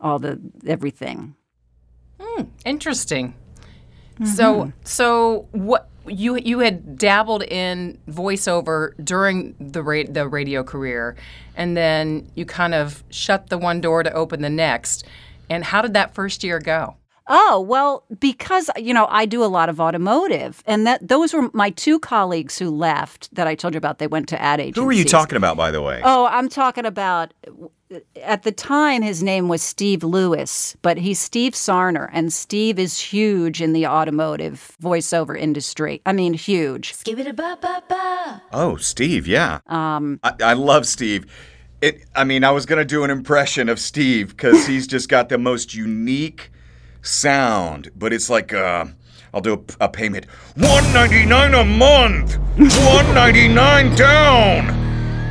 all 0.00 0.18
the 0.18 0.40
everything. 0.66 1.34
Hmm, 2.18 2.44
interesting. 2.64 3.34
Mm-hmm. 4.14 4.26
So, 4.26 4.72
so 4.84 5.48
what 5.52 5.90
you 6.06 6.36
you 6.36 6.60
had 6.60 6.98
dabbled 6.98 7.42
in 7.44 7.98
voiceover 8.08 8.92
during 9.02 9.54
the 9.58 9.82
ra- 9.82 10.04
the 10.08 10.28
radio 10.28 10.62
career, 10.62 11.16
and 11.56 11.76
then 11.76 12.30
you 12.34 12.44
kind 12.44 12.74
of 12.74 13.02
shut 13.10 13.48
the 13.48 13.58
one 13.58 13.80
door 13.80 14.02
to 14.02 14.12
open 14.12 14.42
the 14.42 14.50
next. 14.50 15.04
And 15.50 15.64
how 15.64 15.82
did 15.82 15.94
that 15.94 16.14
first 16.14 16.42
year 16.42 16.58
go? 16.58 16.96
Oh, 17.26 17.60
well, 17.60 18.04
because 18.20 18.70
you 18.76 18.92
know, 18.92 19.06
I 19.08 19.24
do 19.24 19.42
a 19.42 19.46
lot 19.46 19.68
of 19.68 19.80
automotive 19.80 20.62
and 20.66 20.86
that 20.86 21.06
those 21.06 21.32
were 21.32 21.48
my 21.54 21.70
two 21.70 21.98
colleagues 21.98 22.58
who 22.58 22.70
left 22.70 23.34
that 23.34 23.46
I 23.46 23.54
told 23.54 23.74
you 23.74 23.78
about. 23.78 23.98
They 23.98 24.06
went 24.06 24.28
to 24.28 24.40
ad 24.40 24.60
agencies. 24.60 24.82
Who 24.82 24.88
are 24.88 24.92
you 24.92 25.04
talking 25.04 25.36
about, 25.36 25.56
by 25.56 25.70
the 25.70 25.80
way? 25.80 26.02
Oh, 26.04 26.26
I'm 26.26 26.48
talking 26.50 26.84
about 26.84 27.32
at 28.22 28.42
the 28.42 28.52
time 28.52 29.02
his 29.02 29.22
name 29.22 29.48
was 29.48 29.62
Steve 29.62 30.02
Lewis, 30.02 30.76
but 30.82 30.98
he's 30.98 31.18
Steve 31.18 31.52
Sarner 31.52 32.08
and 32.12 32.32
Steve 32.32 32.78
is 32.78 32.98
huge 32.98 33.60
in 33.60 33.72
the 33.72 33.86
automotive 33.86 34.76
voiceover 34.82 35.38
industry. 35.38 36.00
I 36.06 36.12
mean, 36.12 36.34
huge. 36.34 36.94
Skip 36.94 37.18
it 37.18 37.36
ba 37.36 37.58
ba 37.60 37.82
ba. 37.88 38.42
Oh, 38.52 38.76
Steve, 38.76 39.26
yeah. 39.26 39.60
Um, 39.66 40.20
I, 40.22 40.32
I 40.40 40.52
love 40.54 40.86
Steve. 40.86 41.26
It. 41.80 42.04
I 42.14 42.24
mean, 42.24 42.44
I 42.44 42.50
was 42.50 42.66
gonna 42.66 42.84
do 42.84 43.04
an 43.04 43.10
impression 43.10 43.68
of 43.68 43.78
Steve 43.78 44.28
because 44.28 44.66
he's 44.68 44.86
just 44.86 45.08
got 45.08 45.28
the 45.28 45.38
most 45.38 45.74
unique 45.74 46.50
sound. 47.02 47.90
But 47.96 48.12
it's 48.12 48.30
like, 48.30 48.52
uh, 48.52 48.86
I'll 49.32 49.40
do 49.40 49.64
a, 49.80 49.84
a 49.84 49.88
payment. 49.88 50.26
One 50.56 50.84
ninety 50.92 51.26
nine 51.26 51.54
a 51.54 51.64
month. 51.64 52.38
One 52.56 53.14
ninety 53.14 53.48
nine 53.48 53.94
down. 53.96 54.83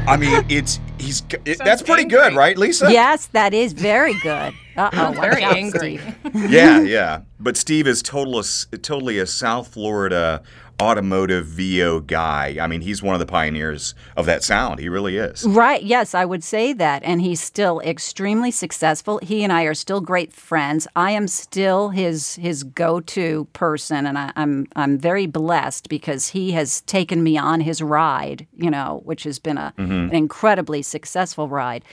I 0.05 0.17
mean, 0.17 0.45
it's 0.49 0.79
he's. 0.99 1.23
It, 1.45 1.59
that's 1.59 1.81
pretty 1.81 2.05
good, 2.05 2.33
right, 2.35 2.57
Lisa? 2.57 2.91
Yes, 2.91 3.27
that 3.27 3.53
is 3.53 3.73
very 3.73 4.13
good. 4.19 4.53
Uh-oh, 4.75 5.13
Very 5.21 5.43
angry. 5.43 5.99
Yeah, 6.33 6.81
yeah. 6.81 7.21
But 7.43 7.57
Steve 7.57 7.87
is 7.87 8.01
total, 8.01 8.41
totally 8.81 9.19
a 9.19 9.25
South 9.25 9.67
Florida 9.67 10.41
automotive 10.81 11.45
VO 11.45 11.99
guy. 11.99 12.57
I 12.59 12.67
mean, 12.67 12.81
he's 12.81 13.03
one 13.03 13.13
of 13.13 13.19
the 13.19 13.25
pioneers 13.25 13.93
of 14.17 14.25
that 14.25 14.43
sound. 14.43 14.79
He 14.79 14.89
really 14.89 15.17
is. 15.17 15.45
Right. 15.45 15.83
Yes, 15.83 16.15
I 16.15 16.25
would 16.25 16.43
say 16.43 16.73
that. 16.73 17.03
And 17.03 17.21
he's 17.21 17.41
still 17.41 17.79
extremely 17.81 18.51
successful. 18.51 19.19
He 19.21 19.43
and 19.43 19.53
I 19.53 19.63
are 19.63 19.73
still 19.73 20.01
great 20.01 20.33
friends. 20.33 20.87
I 20.95 21.11
am 21.11 21.27
still 21.27 21.89
his 21.89 22.35
his 22.35 22.63
go-to 22.63 23.45
person, 23.53 24.05
and 24.05 24.17
I, 24.17 24.31
I'm 24.35 24.67
I'm 24.75 24.97
very 24.97 25.27
blessed 25.27 25.89
because 25.89 26.29
he 26.29 26.51
has 26.51 26.81
taken 26.81 27.23
me 27.23 27.37
on 27.37 27.61
his 27.61 27.81
ride. 27.81 28.47
You 28.55 28.71
know, 28.71 29.01
which 29.05 29.23
has 29.23 29.39
been 29.39 29.57
a, 29.57 29.73
an 29.77 30.13
incredibly 30.13 30.81
successful 30.81 31.47
ride. 31.47 31.83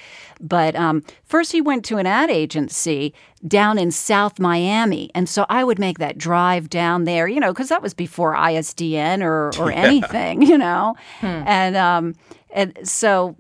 But 0.41 0.75
um, 0.75 1.05
first, 1.25 1.53
he 1.53 1.61
went 1.61 1.85
to 1.87 1.99
an 1.99 2.07
ad 2.07 2.31
agency 2.31 3.15
down 3.47 3.79
in 3.79 3.91
South 3.91 4.39
Miami, 4.39 5.11
and 5.15 5.29
so 5.29 5.47
I 5.49 5.65
would 5.65 5.79
make 5.79 5.99
that 5.99 6.19
drive 6.19 6.69
down 6.69 7.05
there. 7.05 7.27
You 7.29 7.41
know, 7.41 7.53
because 7.53 7.69
that 7.69 7.83
was 7.83 7.95
before 7.95 8.35
ISDN 8.35 9.23
or 9.23 9.51
or 9.59 9.71
anything. 9.73 10.43
You 10.43 10.59
know, 10.59 10.95
and 11.23 11.77
um, 11.77 12.15
and 12.53 12.77
so 12.83 13.37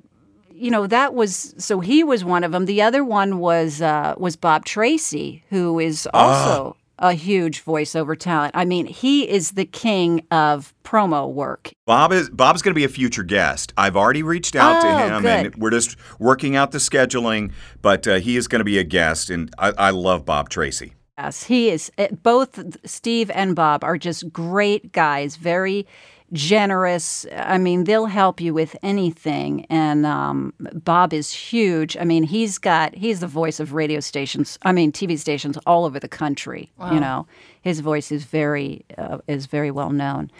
you 0.52 0.70
know 0.70 0.86
that 0.86 1.14
was 1.14 1.54
so 1.58 1.80
he 1.80 2.04
was 2.04 2.24
one 2.24 2.44
of 2.44 2.52
them. 2.52 2.66
The 2.66 2.82
other 2.82 3.04
one 3.04 3.38
was 3.38 3.82
uh, 3.82 4.14
was 4.18 4.36
Bob 4.36 4.64
Tracy, 4.64 5.44
who 5.50 5.78
is 5.78 6.08
also 6.14 6.76
a 7.00 7.12
huge 7.14 7.64
voiceover 7.64 8.16
talent. 8.16 8.52
I 8.54 8.64
mean, 8.64 8.86
he 8.86 9.28
is 9.28 9.52
the 9.52 9.64
king 9.64 10.24
of 10.30 10.72
promo 10.84 11.32
work. 11.32 11.72
Bob 11.86 12.12
is 12.12 12.30
Bob's 12.30 12.62
going 12.62 12.72
to 12.74 12.78
be 12.78 12.84
a 12.84 12.88
future 12.88 13.22
guest. 13.24 13.72
I've 13.76 13.96
already 13.96 14.22
reached 14.22 14.54
out 14.54 14.80
to 14.82 14.88
Oh, 14.88 14.96
him, 15.18 15.26
and 15.26 15.54
we're 15.56 15.70
just 15.70 15.96
working 16.18 16.54
out 16.56 16.70
the 16.72 16.78
scheduling. 16.78 17.52
But 17.82 18.06
uh, 18.06 18.16
he 18.20 18.36
is 18.36 18.46
going 18.48 18.60
to 18.60 18.64
be 18.64 18.78
a 18.78 18.84
guest, 18.84 19.30
and 19.30 19.52
I, 19.58 19.72
I 19.78 19.90
love 19.90 20.24
Bob 20.24 20.48
Tracy. 20.50 20.92
Yes, 21.18 21.44
he 21.44 21.68
is. 21.70 21.90
eh, 21.98 22.08
Both 22.22 22.58
Steve 22.86 23.30
and 23.34 23.54
Bob 23.56 23.84
are 23.84 23.98
just 23.98 24.32
great 24.32 24.92
guys. 24.92 25.36
Very 25.36 25.86
generous. 26.32 27.26
I 27.34 27.58
mean, 27.58 27.84
they'll 27.84 28.06
help 28.06 28.40
you 28.40 28.54
with 28.54 28.76
anything. 28.82 29.66
And 29.68 30.06
um, 30.06 30.52
Bob 30.72 31.12
is 31.12 31.32
huge. 31.32 31.96
I 31.96 32.04
mean, 32.04 32.22
he's 32.24 32.58
got 32.58 32.94
he's 32.94 33.20
the 33.20 33.26
voice 33.26 33.60
of 33.60 33.72
radio 33.72 34.00
stations. 34.00 34.58
I 34.62 34.72
mean, 34.72 34.92
TV 34.92 35.18
stations 35.18 35.58
all 35.66 35.84
over 35.84 35.98
the 35.98 36.08
country. 36.08 36.70
You 36.92 37.00
know, 37.00 37.26
his 37.62 37.80
voice 37.80 38.10
is 38.12 38.24
very 38.24 38.84
uh, 38.96 39.18
is 39.26 39.46
very 39.46 39.70
well 39.70 39.90
known. 39.90 40.30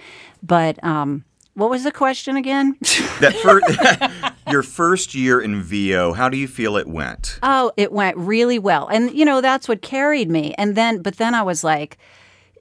But 0.42 0.82
um, 0.85 1.25
what 1.54 1.70
was 1.70 1.85
the 1.85 1.92
question 1.92 2.37
again? 2.37 2.76
That 3.20 3.35
first, 3.35 4.32
your 4.50 4.62
first 4.62 5.14
year 5.14 5.42
in 5.42 5.62
VO, 5.62 6.14
how 6.14 6.30
do 6.30 6.38
you 6.38 6.49
feel 6.49 6.78
it 6.78 6.87
went? 6.87 7.38
Oh, 7.42 7.70
it 7.76 7.92
went 7.92 8.16
really 8.16 8.59
well. 8.59 8.88
And 8.88 9.12
you 9.12 9.26
know, 9.26 9.42
that's 9.42 9.68
what 9.68 9.82
carried 9.82 10.30
me. 10.30 10.54
And 10.56 10.75
then 10.75 11.02
but 11.02 11.18
then 11.18 11.35
I 11.35 11.42
was 11.42 11.62
like, 11.62 11.99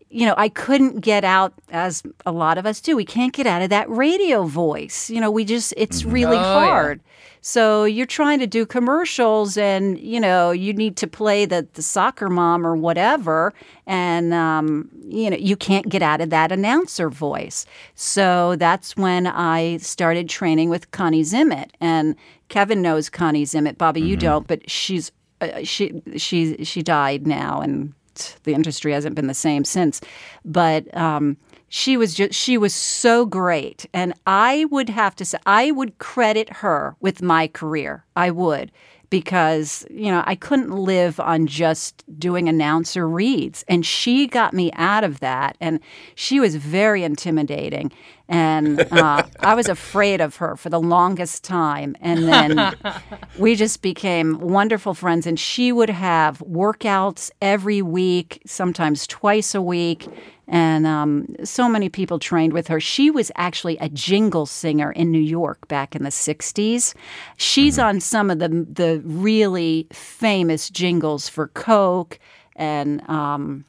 you 0.09 0.25
know, 0.25 0.33
I 0.37 0.49
couldn't 0.49 1.01
get 1.01 1.23
out 1.23 1.53
as 1.69 2.01
a 2.25 2.31
lot 2.31 2.57
of 2.57 2.65
us 2.65 2.81
do. 2.81 2.95
We 2.95 3.05
can't 3.05 3.31
get 3.33 3.45
out 3.45 3.61
of 3.61 3.69
that 3.69 3.89
radio 3.89 4.43
voice. 4.43 5.09
You 5.09 5.21
know, 5.21 5.29
we 5.29 5.45
just 5.45 5.73
it's 5.77 6.03
really 6.03 6.37
Oh, 6.37 6.41
yeah. 6.41 6.65
hard. 6.65 7.01
So 7.41 7.85
you're 7.85 8.05
trying 8.05 8.39
to 8.39 8.47
do 8.47 8.65
commercials 8.65 9.55
and, 9.57 9.97
you 9.97 10.19
know, 10.19 10.51
you 10.51 10.73
need 10.73 10.97
to 10.97 11.07
play 11.07 11.45
the, 11.45 11.65
the 11.73 11.81
soccer 11.81 12.27
mom 12.27 12.67
or 12.67 12.75
whatever. 12.75 13.53
And, 13.87 14.33
um, 14.33 14.89
you 15.07 15.29
know, 15.29 15.37
you 15.37 15.55
can't 15.55 15.87
get 15.87 16.01
out 16.01 16.19
of 16.19 16.31
that 16.31 16.51
announcer 16.51 17.09
voice. 17.09 17.65
So 17.95 18.57
that's 18.57 18.97
when 18.97 19.25
I 19.25 19.77
started 19.77 20.27
training 20.27 20.69
with 20.69 20.91
Connie 20.91 21.23
Zimmett. 21.23 21.69
And 21.79 22.15
Kevin 22.49 22.81
knows 22.81 23.09
Connie 23.09 23.45
Zimmett. 23.45 23.77
Bobby, 23.77 24.01
you 24.01 24.17
don't, 24.17 24.45
but 24.45 24.69
she's, 24.69 25.11
uh, 25.39 25.63
she, 25.63 26.01
she, 26.17 26.65
she 26.65 26.81
died 26.83 27.25
now 27.25 27.61
and 27.61 27.93
the 28.43 28.53
industry 28.53 28.91
hasn't 28.93 29.15
been 29.15 29.27
the 29.27 29.33
same 29.33 29.63
since. 29.63 30.01
But 30.45 30.95
um, 30.95 31.37
she 31.69 31.97
was 31.97 32.13
just 32.13 32.33
she 32.33 32.57
was 32.57 32.73
so 32.73 33.25
great, 33.25 33.85
and 33.93 34.13
I 34.25 34.65
would 34.71 34.89
have 34.89 35.15
to 35.17 35.25
say 35.25 35.37
I 35.45 35.71
would 35.71 35.97
credit 35.99 36.49
her 36.57 36.95
with 36.99 37.21
my 37.21 37.47
career. 37.47 38.05
I 38.15 38.31
would 38.31 38.71
because 39.09 39.85
you 39.89 40.11
know 40.11 40.23
I 40.25 40.35
couldn't 40.35 40.71
live 40.71 41.19
on 41.19 41.47
just 41.47 42.03
doing 42.19 42.47
announcer 42.47 43.07
reads, 43.07 43.63
and 43.67 43.85
she 43.85 44.27
got 44.27 44.53
me 44.53 44.71
out 44.73 45.03
of 45.03 45.19
that. 45.19 45.57
And 45.59 45.79
she 46.15 46.39
was 46.39 46.55
very 46.55 47.03
intimidating, 47.03 47.91
and 48.29 48.79
uh, 48.91 49.23
I 49.39 49.55
was 49.55 49.67
afraid 49.67 50.21
of 50.21 50.37
her 50.37 50.55
for 50.55 50.69
the 50.69 50.79
longest 50.79 51.43
time. 51.43 51.95
And 51.99 52.27
then 52.27 52.75
we 53.39 53.55
just 53.55 53.81
became 53.81 54.39
wonderful 54.39 54.93
friends 54.93 55.25
and 55.25 55.39
she 55.39 55.71
would 55.71 55.89
have 55.89 56.39
workouts 56.39 57.31
every 57.41 57.81
week 57.81 58.41
sometimes 58.45 59.07
twice 59.07 59.55
a 59.55 59.61
week 59.61 60.07
and 60.49 60.85
um, 60.85 61.27
so 61.43 61.69
many 61.69 61.87
people 61.87 62.19
trained 62.19 62.51
with 62.53 62.67
her. 62.67 62.79
She 62.79 63.09
was 63.09 63.31
actually 63.35 63.77
a 63.77 63.87
jingle 63.89 64.45
singer 64.45 64.91
in 64.91 65.11
new 65.11 65.19
york 65.19 65.67
back 65.67 65.95
in 65.95 66.03
the 66.03 66.09
60s 66.09 66.93
she's 67.37 67.77
on 67.77 67.99
some 67.99 68.29
of 68.29 68.39
the, 68.39 68.49
the 68.49 69.01
really 69.05 69.87
famous 69.91 70.69
jingles 70.69 71.29
for 71.29 71.47
coke 71.49 72.19
and 72.55 73.07
um, 73.09 73.65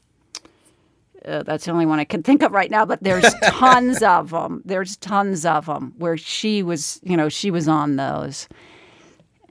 uh, 1.25 1.43
that's 1.43 1.67
the 1.67 1.71
only 1.71 1.87
one 1.87 2.01
I 2.01 2.05
can 2.05 2.23
think 2.23 2.43
of 2.43 2.53
right 2.53 2.71
now, 2.71 2.85
but 2.85 3.03
there's 3.03 3.33
tons 3.45 4.03
of 4.03 4.31
them. 4.31 4.63
There's 4.65 4.97
tons 4.97 5.45
of 5.45 5.67
them 5.67 5.95
where 5.99 6.17
she 6.17 6.63
was, 6.63 7.01
you 7.03 7.17
know, 7.17 7.29
she 7.29 7.51
was 7.51 7.69
on 7.69 7.97
those, 7.97 8.49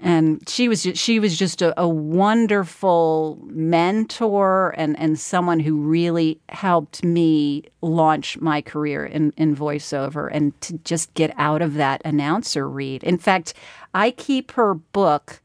and 0.01 0.47
she 0.47 0.69
was 0.69 0.83
ju- 0.83 0.95
she 0.95 1.19
was 1.19 1.37
just 1.37 1.61
a, 1.61 1.79
a 1.79 1.87
wonderful 1.87 3.39
mentor 3.45 4.73
and 4.77 4.97
and 4.99 5.19
someone 5.19 5.59
who 5.59 5.77
really 5.77 6.39
helped 6.49 7.03
me 7.03 7.63
launch 7.81 8.39
my 8.39 8.61
career 8.61 9.05
in 9.05 9.33
in 9.35 9.55
voiceover 9.55 10.29
and 10.31 10.59
to 10.61 10.77
just 10.79 11.13
get 11.13 11.33
out 11.37 11.61
of 11.61 11.73
that 11.75 12.01
announcer 12.05 12.67
read. 12.69 13.03
In 13.03 13.17
fact, 13.17 13.53
I 13.93 14.11
keep 14.11 14.51
her 14.51 14.73
book 14.73 15.41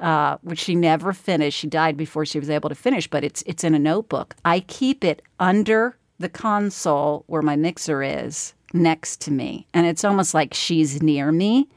uh, 0.00 0.38
which 0.42 0.58
she 0.58 0.74
never 0.74 1.12
finished. 1.12 1.58
She 1.58 1.66
died 1.66 1.96
before 1.96 2.24
she 2.24 2.38
was 2.38 2.50
able 2.50 2.70
to 2.70 2.74
finish, 2.74 3.06
but 3.06 3.22
it's 3.22 3.42
it's 3.46 3.64
in 3.64 3.74
a 3.74 3.78
notebook. 3.78 4.34
I 4.44 4.60
keep 4.60 5.04
it 5.04 5.22
under 5.38 5.96
the 6.18 6.28
console 6.28 7.24
where 7.26 7.42
my 7.42 7.56
mixer 7.56 8.02
is, 8.02 8.54
next 8.72 9.20
to 9.22 9.30
me, 9.30 9.66
and 9.74 9.86
it's 9.86 10.04
almost 10.04 10.32
like 10.34 10.54
she's 10.54 11.02
near 11.02 11.32
me. 11.32 11.68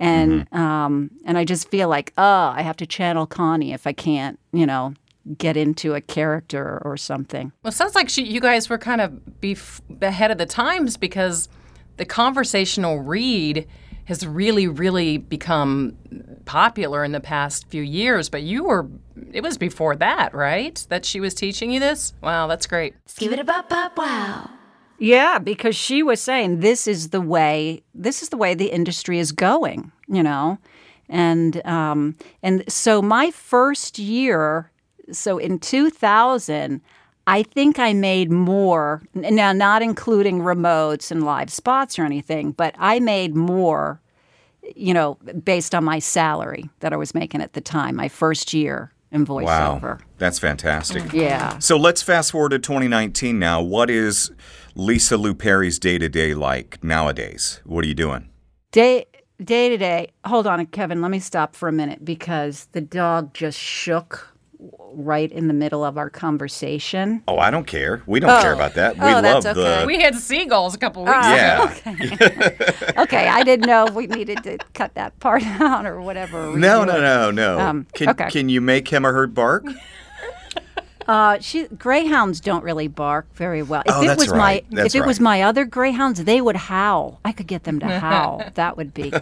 And 0.00 0.52
um, 0.52 1.10
and 1.24 1.38
I 1.38 1.44
just 1.44 1.68
feel 1.68 1.88
like, 1.88 2.12
oh, 2.18 2.52
I 2.54 2.62
have 2.62 2.76
to 2.78 2.86
channel 2.86 3.26
Connie 3.26 3.72
if 3.72 3.86
I 3.86 3.92
can't, 3.92 4.38
you 4.52 4.66
know, 4.66 4.94
get 5.38 5.56
into 5.56 5.94
a 5.94 6.00
character 6.00 6.82
or 6.84 6.96
something. 6.96 7.52
Well, 7.62 7.70
it 7.70 7.74
sounds 7.74 7.94
like 7.94 8.08
she, 8.08 8.24
you 8.24 8.40
guys 8.40 8.68
were 8.68 8.78
kind 8.78 9.00
of 9.00 9.12
bef- 9.40 9.80
ahead 10.02 10.30
of 10.30 10.38
the 10.38 10.46
times 10.46 10.96
because 10.96 11.48
the 11.96 12.04
conversational 12.04 13.00
read 13.00 13.66
has 14.06 14.26
really, 14.26 14.68
really 14.68 15.16
become 15.16 15.96
popular 16.44 17.04
in 17.04 17.12
the 17.12 17.20
past 17.20 17.68
few 17.68 17.82
years. 17.82 18.28
But 18.28 18.42
you 18.42 18.64
were, 18.64 18.86
it 19.32 19.42
was 19.42 19.56
before 19.56 19.96
that, 19.96 20.34
right? 20.34 20.84
That 20.90 21.06
she 21.06 21.20
was 21.20 21.34
teaching 21.34 21.70
you 21.70 21.80
this? 21.80 22.12
Wow, 22.22 22.46
that's 22.46 22.66
great. 22.66 22.94
Skip 23.06 23.32
it 23.32 23.38
a 23.38 23.44
bop 23.44 23.70
bop 23.70 23.96
wow. 23.96 24.50
Yeah, 24.98 25.38
because 25.38 25.76
she 25.76 26.02
was 26.02 26.20
saying 26.20 26.60
this 26.60 26.86
is 26.86 27.10
the 27.10 27.20
way 27.20 27.82
this 27.94 28.22
is 28.22 28.28
the 28.28 28.36
way 28.36 28.54
the 28.54 28.70
industry 28.70 29.18
is 29.18 29.32
going, 29.32 29.92
you 30.08 30.22
know, 30.22 30.58
and 31.08 31.64
um, 31.66 32.16
and 32.42 32.64
so 32.72 33.02
my 33.02 33.30
first 33.30 33.98
year, 33.98 34.70
so 35.10 35.38
in 35.38 35.58
two 35.58 35.90
thousand, 35.90 36.80
I 37.26 37.42
think 37.42 37.78
I 37.78 37.92
made 37.92 38.30
more 38.30 39.02
now, 39.14 39.52
not 39.52 39.82
including 39.82 40.40
remotes 40.40 41.10
and 41.10 41.24
live 41.24 41.50
spots 41.50 41.98
or 41.98 42.04
anything, 42.04 42.52
but 42.52 42.74
I 42.78 43.00
made 43.00 43.34
more, 43.34 44.00
you 44.76 44.94
know, 44.94 45.14
based 45.42 45.74
on 45.74 45.82
my 45.84 45.98
salary 45.98 46.70
that 46.80 46.92
I 46.92 46.96
was 46.96 47.14
making 47.14 47.42
at 47.42 47.54
the 47.54 47.60
time, 47.60 47.96
my 47.96 48.08
first 48.08 48.54
year 48.54 48.93
in 49.14 49.24
voiceover. 49.24 49.82
Wow. 49.82 49.98
That's 50.18 50.38
fantastic. 50.38 51.12
Yeah. 51.12 51.58
So 51.60 51.76
let's 51.76 52.02
fast 52.02 52.32
forward 52.32 52.50
to 52.50 52.58
2019 52.58 53.38
now. 53.38 53.62
What 53.62 53.88
is 53.88 54.32
Lisa 54.74 55.16
Lupari's 55.16 55.78
day 55.78 55.98
to 55.98 56.08
day 56.08 56.34
like 56.34 56.82
nowadays? 56.82 57.60
What 57.64 57.84
are 57.84 57.88
you 57.88 57.94
doing? 57.94 58.28
Day 58.72 59.06
day 59.42 59.68
to 59.68 59.76
day. 59.76 60.10
Hold 60.26 60.46
on, 60.46 60.66
Kevin. 60.66 61.00
Let 61.00 61.10
me 61.10 61.20
stop 61.20 61.54
for 61.54 61.68
a 61.68 61.72
minute 61.72 62.04
because 62.04 62.66
the 62.72 62.80
dog 62.80 63.32
just 63.34 63.58
shook 63.58 64.33
right 64.58 65.30
in 65.32 65.48
the 65.48 65.54
middle 65.54 65.84
of 65.84 65.98
our 65.98 66.08
conversation. 66.10 67.22
Oh, 67.28 67.38
I 67.38 67.50
don't 67.50 67.66
care. 67.66 68.02
We 68.06 68.20
don't 68.20 68.40
care 68.40 68.52
about 68.52 68.74
that. 68.74 68.96
We 68.96 69.02
Oh, 69.02 69.20
love 69.20 69.22
that's 69.22 69.44
the. 69.44 69.50
okay. 69.50 69.86
We 69.86 70.00
had 70.00 70.14
seagulls 70.14 70.74
a 70.74 70.78
couple 70.78 71.02
weeks 71.04 71.14
Ah. 71.16 71.34
yeah. 71.34 71.92
Okay, 71.92 72.92
okay. 72.98 73.28
I 73.28 73.42
didn't 73.42 73.66
know 73.66 73.86
if 73.86 73.94
we 73.94 74.06
needed 74.06 74.42
to 74.44 74.58
cut 74.72 74.94
that 74.94 75.18
part 75.20 75.42
out 75.60 75.86
or 75.86 76.00
whatever. 76.00 76.56
No, 76.56 76.80
redo 76.82 76.86
no, 76.86 77.00
no, 77.00 77.30
no. 77.30 77.58
Um, 77.60 77.86
can, 77.94 78.10
okay. 78.10 78.30
can 78.30 78.48
you 78.48 78.60
make 78.60 78.88
him 78.88 79.04
or 79.06 79.12
her 79.12 79.26
bark? 79.26 79.64
Uh, 81.06 81.38
she 81.40 81.66
greyhounds 81.68 82.40
don't 82.40 82.64
really 82.64 82.88
bark 82.88 83.26
very 83.34 83.62
well. 83.62 83.82
If 83.86 83.94
Oh, 83.94 84.02
it 84.02 84.06
that's 84.06 84.20
was 84.20 84.28
right. 84.30 84.64
my 84.70 84.76
That's 84.82 84.94
if 84.94 85.02
it 85.02 85.06
was 85.06 85.20
my 85.20 85.42
other 85.42 85.64
greyhounds, 85.64 86.22
they 86.24 86.40
would 86.40 86.56
howl. 86.56 87.20
I 87.24 87.32
could 87.32 87.46
get 87.46 87.64
them 87.64 87.78
to 87.80 87.86
howl. 88.00 88.42
that 88.54 88.76
would 88.76 88.94
be. 88.94 89.12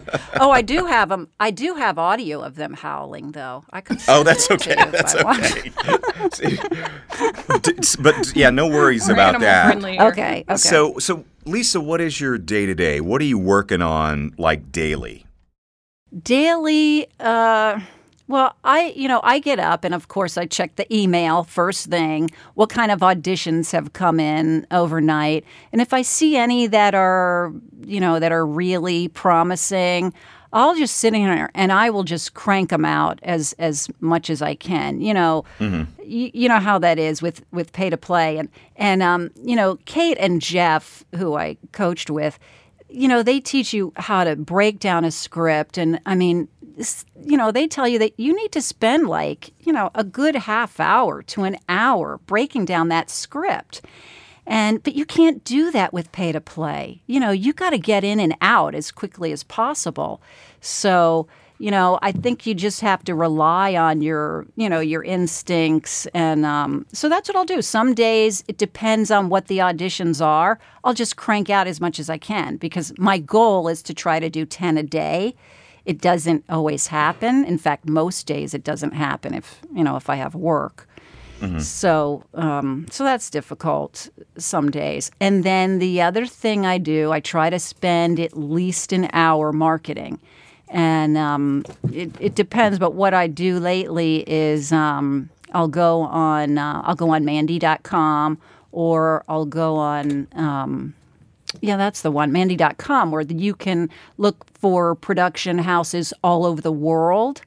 Oh, 0.41 0.51
I 0.51 0.63
do 0.63 0.87
have 0.87 1.09
them. 1.09 1.29
I 1.41 1.51
do 1.51 1.75
have 1.75 1.99
audio 1.99 2.41
of 2.41 2.55
them 2.57 2.75
howling 2.75 3.33
though. 3.33 3.65
I 3.71 3.81
could. 3.81 3.99
Oh, 4.09 4.25
send 4.25 4.27
that's 4.27 4.51
it 4.51 4.69
okay. 4.69 4.91
That's 4.91 5.15
okay. 5.15 5.73
D- 7.63 7.73
but 8.01 8.33
yeah, 8.37 8.51
no 8.51 8.67
worries 8.69 9.07
We're 9.09 9.15
about 9.15 9.41
that. 9.41 9.67
friendly. 9.67 9.99
Okay. 10.01 10.45
Okay. 10.49 10.57
So, 10.57 10.99
so 10.99 11.25
Lisa, 11.45 11.81
what 11.81 12.01
is 12.01 12.21
your 12.21 12.39
day 12.39 12.67
to 12.67 12.75
day? 12.75 13.01
What 13.01 13.21
are 13.21 13.25
you 13.27 13.39
working 13.39 13.83
on 13.83 14.35
like 14.39 14.71
daily? 14.73 15.27
daily 16.23 17.07
uh 17.19 17.81
well 18.33 18.57
i 18.65 18.93
you 18.97 19.07
know 19.07 19.21
i 19.23 19.39
get 19.39 19.59
up 19.59 19.85
and 19.85 19.95
of 19.95 20.09
course 20.09 20.39
i 20.39 20.47
check 20.47 20.75
the 20.77 20.87
email 20.95 21.45
first 21.45 21.87
thing 21.91 22.31
what 22.55 22.71
kind 22.71 22.91
of 22.91 23.01
auditions 23.01 23.71
have 23.73 23.93
come 23.93 24.19
in 24.19 24.67
overnight. 24.71 25.45
And 25.71 25.81
if 25.83 25.93
i 25.93 26.03
see 26.03 26.37
any 26.37 26.67
that 26.67 26.95
are 26.95 27.53
you 27.85 28.01
know 28.01 28.19
that 28.19 28.33
are 28.33 28.47
really 28.47 29.09
promising 29.09 30.15
i'll 30.55 30.75
just 30.75 30.97
sit 30.97 31.13
in 31.15 31.25
there 31.25 31.51
and 31.55 31.73
i 31.73 31.91
will 31.91 32.05
just 32.05 32.33
crank 32.33 32.71
them 32.71 32.87
out 32.87 33.19
as 33.23 33.53
as 33.59 33.89
much 34.01 34.31
as 34.31 34.41
i 34.41 34.55
can 34.55 35.01
you 35.01 35.15
know. 35.15 35.45
Y- 35.61 36.33
you 36.35 36.49
know 36.49 36.59
how 36.59 36.79
that 36.79 36.99
is 36.99 37.23
with 37.23 37.45
with 37.53 37.73
pay 37.73 37.89
to 37.91 37.97
play. 37.97 38.39
And 38.39 38.49
and 38.77 39.03
um 39.03 39.31
you 39.43 39.57
know 39.57 39.79
kate 39.85 40.17
and 40.19 40.41
jeff 40.41 41.05
who 41.15 41.37
i 41.37 41.57
coached 41.73 42.11
with 42.11 42.39
you 42.95 43.09
know, 43.09 43.23
they 43.23 43.41
teach 43.41 43.73
you 43.73 43.93
how 43.97 44.23
to 44.23 44.37
break 44.37 44.79
down 44.79 45.05
a 45.05 45.11
script. 45.11 45.79
And 45.79 45.99
I 46.05 46.15
mean, 46.15 46.47
you 47.25 47.37
know, 47.37 47.51
they 47.51 47.67
tell 47.67 47.87
you 47.87 47.99
that 47.99 48.19
you 48.19 48.35
need 48.35 48.53
to 48.53 48.63
spend 48.63 49.09
like, 49.09 49.53
you 49.61 49.73
know, 49.73 49.91
a 49.95 50.05
good 50.05 50.35
half 50.35 50.81
hour 50.81 51.23
to 51.23 51.45
an 51.45 51.57
hour 51.69 52.19
breaking 52.27 52.65
down 52.65 52.89
that 52.89 53.11
script. 53.11 53.83
And, 54.47 54.83
but 54.83 54.95
you 54.95 55.05
can't 55.05 55.45
do 55.45 55.71
that 55.71 55.93
with 55.93 56.11
pay 56.13 56.33
to 56.33 56.41
play. 56.41 57.03
You 57.07 57.21
know, 57.21 57.31
you 57.31 57.53
got 57.53 57.71
to 57.71 57.79
get 57.79 58.03
in 58.03 58.19
and 58.19 58.37
out 58.41 58.75
as 58.75 58.91
quickly 58.91 59.31
as 59.33 59.45
possible. 59.45 60.21
So, 60.61 61.29
you 61.59 61.71
know, 61.71 62.01
I 62.03 62.11
think 62.11 62.45
you 62.45 62.55
just 62.55 62.81
have 62.81 63.05
to 63.05 63.15
rely 63.15 63.77
on 63.77 64.01
your, 64.01 64.47
you 64.57 64.69
know, 64.69 64.81
your 64.81 65.05
instincts. 65.05 66.07
And 66.07 66.45
um, 66.45 66.87
so 66.93 67.09
that's 67.09 67.29
what 67.29 67.37
I'll 67.37 67.45
do. 67.45 67.63
Some 67.63 67.95
days 67.95 68.43
it 68.49 68.59
depends 68.59 69.13
on 69.13 69.29
what 69.29 69.47
the 69.47 69.59
auditions 69.59 70.25
are. 70.25 70.59
I'll 70.83 70.95
just 70.95 71.15
crank 71.17 71.49
out 71.51 71.69
as 71.69 71.81
much 71.81 72.01
as 72.01 72.11
I 72.11 72.19
can 72.19 72.57
because 72.57 72.93
my 72.99 73.19
goal 73.19 73.69
is 73.69 73.81
to 73.85 73.95
try 73.95 74.19
to 74.19 74.29
do 74.29 74.45
10 74.45 74.77
a 74.77 74.83
day. 74.83 75.37
It 75.85 76.01
doesn't 76.01 76.45
always 76.49 76.89
happen. 76.89 77.45
In 77.45 77.59
fact, 77.59 77.89
most 77.89 78.27
days 78.27 78.55
it 78.55 78.65
doesn't 78.65 78.93
happen 78.93 79.35
if, 79.35 79.61
you 79.75 79.83
know, 79.83 79.97
if 79.97 80.09
I 80.09 80.17
have 80.17 80.35
work. 80.35 80.89
So, 81.59 82.23
um, 82.35 82.87
so 82.89 83.03
that's 83.03 83.29
difficult 83.29 84.09
some 84.39 84.71
days. 84.71 85.11
And 85.19 85.43
then 85.43 85.81
the 85.81 86.01
other 86.01 86.25
thing 86.25 86.65
I 86.65 86.79
do, 86.79 87.11
I 87.11 87.19
try 87.19 87.51
to 87.51 87.59
spend 87.59 88.21
at 88.21 88.37
least 88.39 88.93
an 88.93 89.11
hour 89.13 89.53
marketing, 89.53 90.21
and 90.69 91.19
um, 91.19 91.65
it, 91.93 92.13
it 92.21 92.37
depends. 92.37 92.79
But 92.79 92.95
what 92.95 93.13
I 93.13 93.27
do 93.27 93.59
lately 93.59 94.23
is 94.31 94.71
um, 94.71 95.31
I'll 95.53 95.67
go 95.67 96.03
on 96.03 96.59
uh, 96.59 96.83
I'll 96.85 96.95
go 96.95 97.11
on 97.11 97.25
Mandy.com 97.25 98.39
or 98.71 99.25
I'll 99.29 99.45
go 99.45 99.77
on. 99.77 100.29
Yeah, 101.61 101.77
that's 101.77 102.03
the 102.03 102.11
one, 102.11 102.33
Mandy.com, 102.33 103.11
where 103.11 103.23
you 103.23 103.55
can 103.55 103.91
look 104.19 104.47
for 104.55 104.95
production 104.95 105.59
houses 105.59 106.15
all 106.25 106.45
over 106.45 106.61
the 106.61 106.73
world 106.73 107.43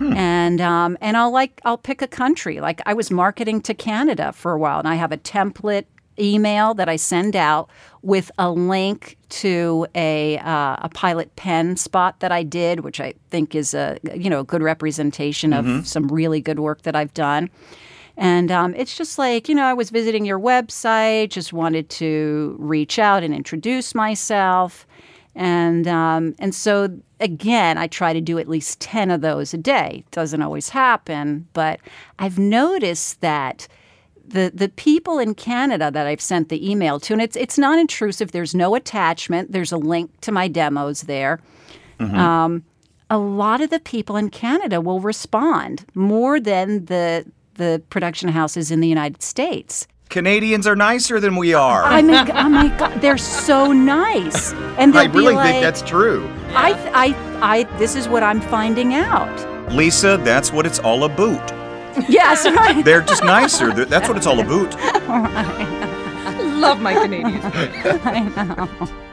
and 0.00 0.60
um, 0.60 0.96
and 1.00 1.16
I'll 1.16 1.32
like 1.32 1.60
I'll 1.64 1.78
pick 1.78 2.02
a 2.02 2.06
country. 2.06 2.60
Like 2.60 2.80
I 2.86 2.94
was 2.94 3.10
marketing 3.10 3.60
to 3.62 3.74
Canada 3.74 4.32
for 4.32 4.52
a 4.52 4.58
while, 4.58 4.78
and 4.78 4.86
I 4.86 4.94
have 4.94 5.12
a 5.12 5.16
template 5.16 5.86
email 6.20 6.74
that 6.74 6.88
I 6.88 6.96
send 6.96 7.36
out 7.36 7.68
with 8.02 8.30
a 8.38 8.50
link 8.50 9.16
to 9.30 9.86
a 9.94 10.38
uh, 10.38 10.76
a 10.80 10.90
pilot 10.94 11.34
pen 11.36 11.76
spot 11.76 12.20
that 12.20 12.32
I 12.32 12.42
did, 12.42 12.80
which 12.80 13.00
I 13.00 13.14
think 13.30 13.54
is 13.54 13.74
a 13.74 13.98
you 14.14 14.30
know 14.30 14.40
a 14.40 14.44
good 14.44 14.62
representation 14.62 15.52
of 15.52 15.86
some 15.86 16.08
really 16.08 16.40
good 16.40 16.60
work 16.60 16.82
that 16.82 16.94
I've 16.94 17.14
done. 17.14 17.50
And 18.18 18.50
um, 18.50 18.74
it's 18.74 18.96
just 18.96 19.16
like, 19.16 19.48
you 19.48 19.54
know, 19.54 19.64
I 19.64 19.72
was 19.74 19.90
visiting 19.90 20.24
your 20.24 20.40
website, 20.40 21.30
just 21.30 21.52
wanted 21.52 21.88
to 21.90 22.56
reach 22.58 22.98
out 22.98 23.22
and 23.22 23.32
introduce 23.32 23.94
myself. 23.94 24.88
And, 25.36 25.86
um, 25.86 26.34
and 26.40 26.52
so, 26.52 26.98
again, 27.20 27.78
I 27.78 27.86
try 27.86 28.12
to 28.12 28.20
do 28.20 28.36
at 28.40 28.48
least 28.48 28.80
10 28.80 29.12
of 29.12 29.20
those 29.20 29.54
a 29.54 29.56
day. 29.56 30.04
Doesn't 30.10 30.42
always 30.42 30.70
happen, 30.70 31.46
but 31.52 31.78
I've 32.18 32.40
noticed 32.40 33.20
that 33.20 33.68
the 34.26 34.52
the 34.54 34.68
people 34.68 35.18
in 35.18 35.34
Canada 35.34 35.90
that 35.90 36.06
I've 36.06 36.20
sent 36.20 36.50
the 36.50 36.70
email 36.70 37.00
to, 37.00 37.14
and 37.14 37.22
it's 37.22 37.34
it's 37.34 37.56
non 37.56 37.78
intrusive. 37.78 38.32
There's 38.32 38.54
no 38.54 38.74
attachment. 38.74 39.52
There's 39.52 39.72
a 39.72 39.78
link 39.78 40.20
to 40.20 40.32
my 40.32 40.48
demos 40.48 41.02
there. 41.02 41.40
Um, 41.98 42.64
a 43.10 43.16
lot 43.16 43.62
of 43.62 43.70
the 43.70 43.80
people 43.80 44.16
in 44.16 44.28
Canada 44.28 44.82
will 44.82 45.00
respond 45.00 45.86
more 45.94 46.38
than 46.38 46.84
the 46.84 47.24
the 47.58 47.82
production 47.90 48.30
houses 48.30 48.70
in 48.70 48.80
the 48.80 48.88
United 48.88 49.22
States. 49.22 49.86
Canadians 50.08 50.66
are 50.66 50.74
nicer 50.74 51.20
than 51.20 51.36
we 51.36 51.52
are. 51.52 51.84
I 51.84 52.00
mean, 52.00 52.30
oh 52.30 52.48
my 52.48 52.68
God, 52.78 52.94
oh 52.96 52.98
they're 53.00 53.18
so 53.18 53.72
nice, 53.72 54.52
and 54.78 54.96
I 54.96 55.02
they'll 55.02 55.12
be 55.12 55.18
really 55.18 55.34
like, 55.34 55.50
think 55.50 55.62
that's 55.62 55.82
true. 55.82 56.26
I, 56.54 56.72
I, 56.94 57.06
I. 57.42 57.78
This 57.78 57.94
is 57.94 58.08
what 58.08 58.22
I'm 58.22 58.40
finding 58.40 58.94
out. 58.94 59.72
Lisa, 59.72 60.18
that's 60.24 60.50
what 60.50 60.64
it's 60.64 60.78
all 60.78 61.04
about. 61.04 61.52
Yes, 62.08 62.46
right. 62.46 62.82
They're 62.82 63.02
just 63.02 63.22
nicer. 63.22 63.72
That's 63.84 64.08
what 64.08 64.16
it's 64.16 64.26
all 64.26 64.40
about. 64.40 64.74
I 64.78 66.42
love 66.58 66.80
my 66.80 66.94
Canadians. 66.94 67.44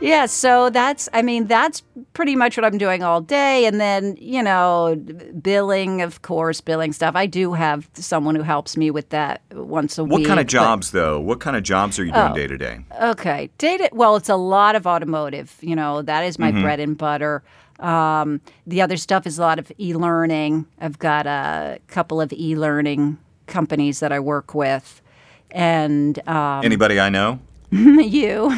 Yeah, 0.00 0.26
so 0.26 0.70
that's, 0.70 1.08
I 1.12 1.22
mean, 1.22 1.48
that's 1.48 1.82
pretty 2.12 2.36
much 2.36 2.56
what 2.56 2.64
I'm 2.64 2.78
doing 2.78 3.02
all 3.02 3.20
day. 3.20 3.66
And 3.66 3.80
then, 3.80 4.16
you 4.20 4.40
know, 4.44 4.94
billing, 5.42 6.02
of 6.02 6.22
course, 6.22 6.60
billing 6.60 6.92
stuff. 6.92 7.16
I 7.16 7.26
do 7.26 7.52
have 7.54 7.88
someone 7.94 8.36
who 8.36 8.42
helps 8.42 8.76
me 8.76 8.92
with 8.92 9.08
that 9.08 9.42
once 9.52 9.98
a 9.98 10.04
What 10.04 10.18
week. 10.18 10.18
What 10.20 10.28
kind 10.28 10.40
of 10.40 10.46
but- 10.46 10.50
jobs, 10.52 10.92
though? 10.92 11.18
What 11.18 11.40
kind 11.40 11.56
of 11.56 11.64
jobs 11.64 11.98
are 11.98 12.04
you 12.04 12.12
doing 12.12 12.30
Oh. 12.30 12.34
day 12.34 12.46
to 12.46 12.56
day? 12.56 12.78
Okay. 13.02 13.50
Data, 13.58 13.88
well, 13.92 14.14
it's 14.14 14.28
a 14.28 14.36
lot 14.36 14.76
of 14.76 14.86
automotive. 14.86 15.56
You 15.60 15.74
know, 15.74 16.00
that 16.02 16.22
is 16.24 16.38
my 16.38 16.52
bread 16.52 16.78
and 16.78 16.96
butter. 16.96 17.42
Um, 17.80 18.40
the 18.68 18.80
other 18.80 18.96
stuff 18.96 19.26
is 19.26 19.36
a 19.38 19.42
lot 19.42 19.58
of 19.58 19.72
e 19.80 19.94
learning. 19.94 20.66
I've 20.80 21.00
got 21.00 21.26
a 21.26 21.80
couple 21.88 22.20
of 22.20 22.32
e 22.32 22.54
learning 22.54 23.18
companies 23.48 23.98
that 23.98 24.12
I 24.12 24.20
work 24.20 24.54
with. 24.54 25.02
And 25.50 26.20
um, 26.28 26.64
Anybody 26.64 27.00
I 27.00 27.08
know? 27.08 27.40
you. 27.70 27.84
you, 28.08 28.48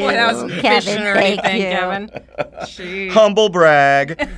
Boy, 0.00 0.12
that 0.12 0.32
wasn't 0.32 0.52
Kevin, 0.60 0.82
fishing 0.82 1.02
or 1.02 1.14
thank 1.14 1.42
anything, 1.42 1.56
you. 1.56 1.68
Kevin. 1.68 2.10
Jeez. 2.64 3.10
Humble 3.12 3.48
brag. 3.48 4.18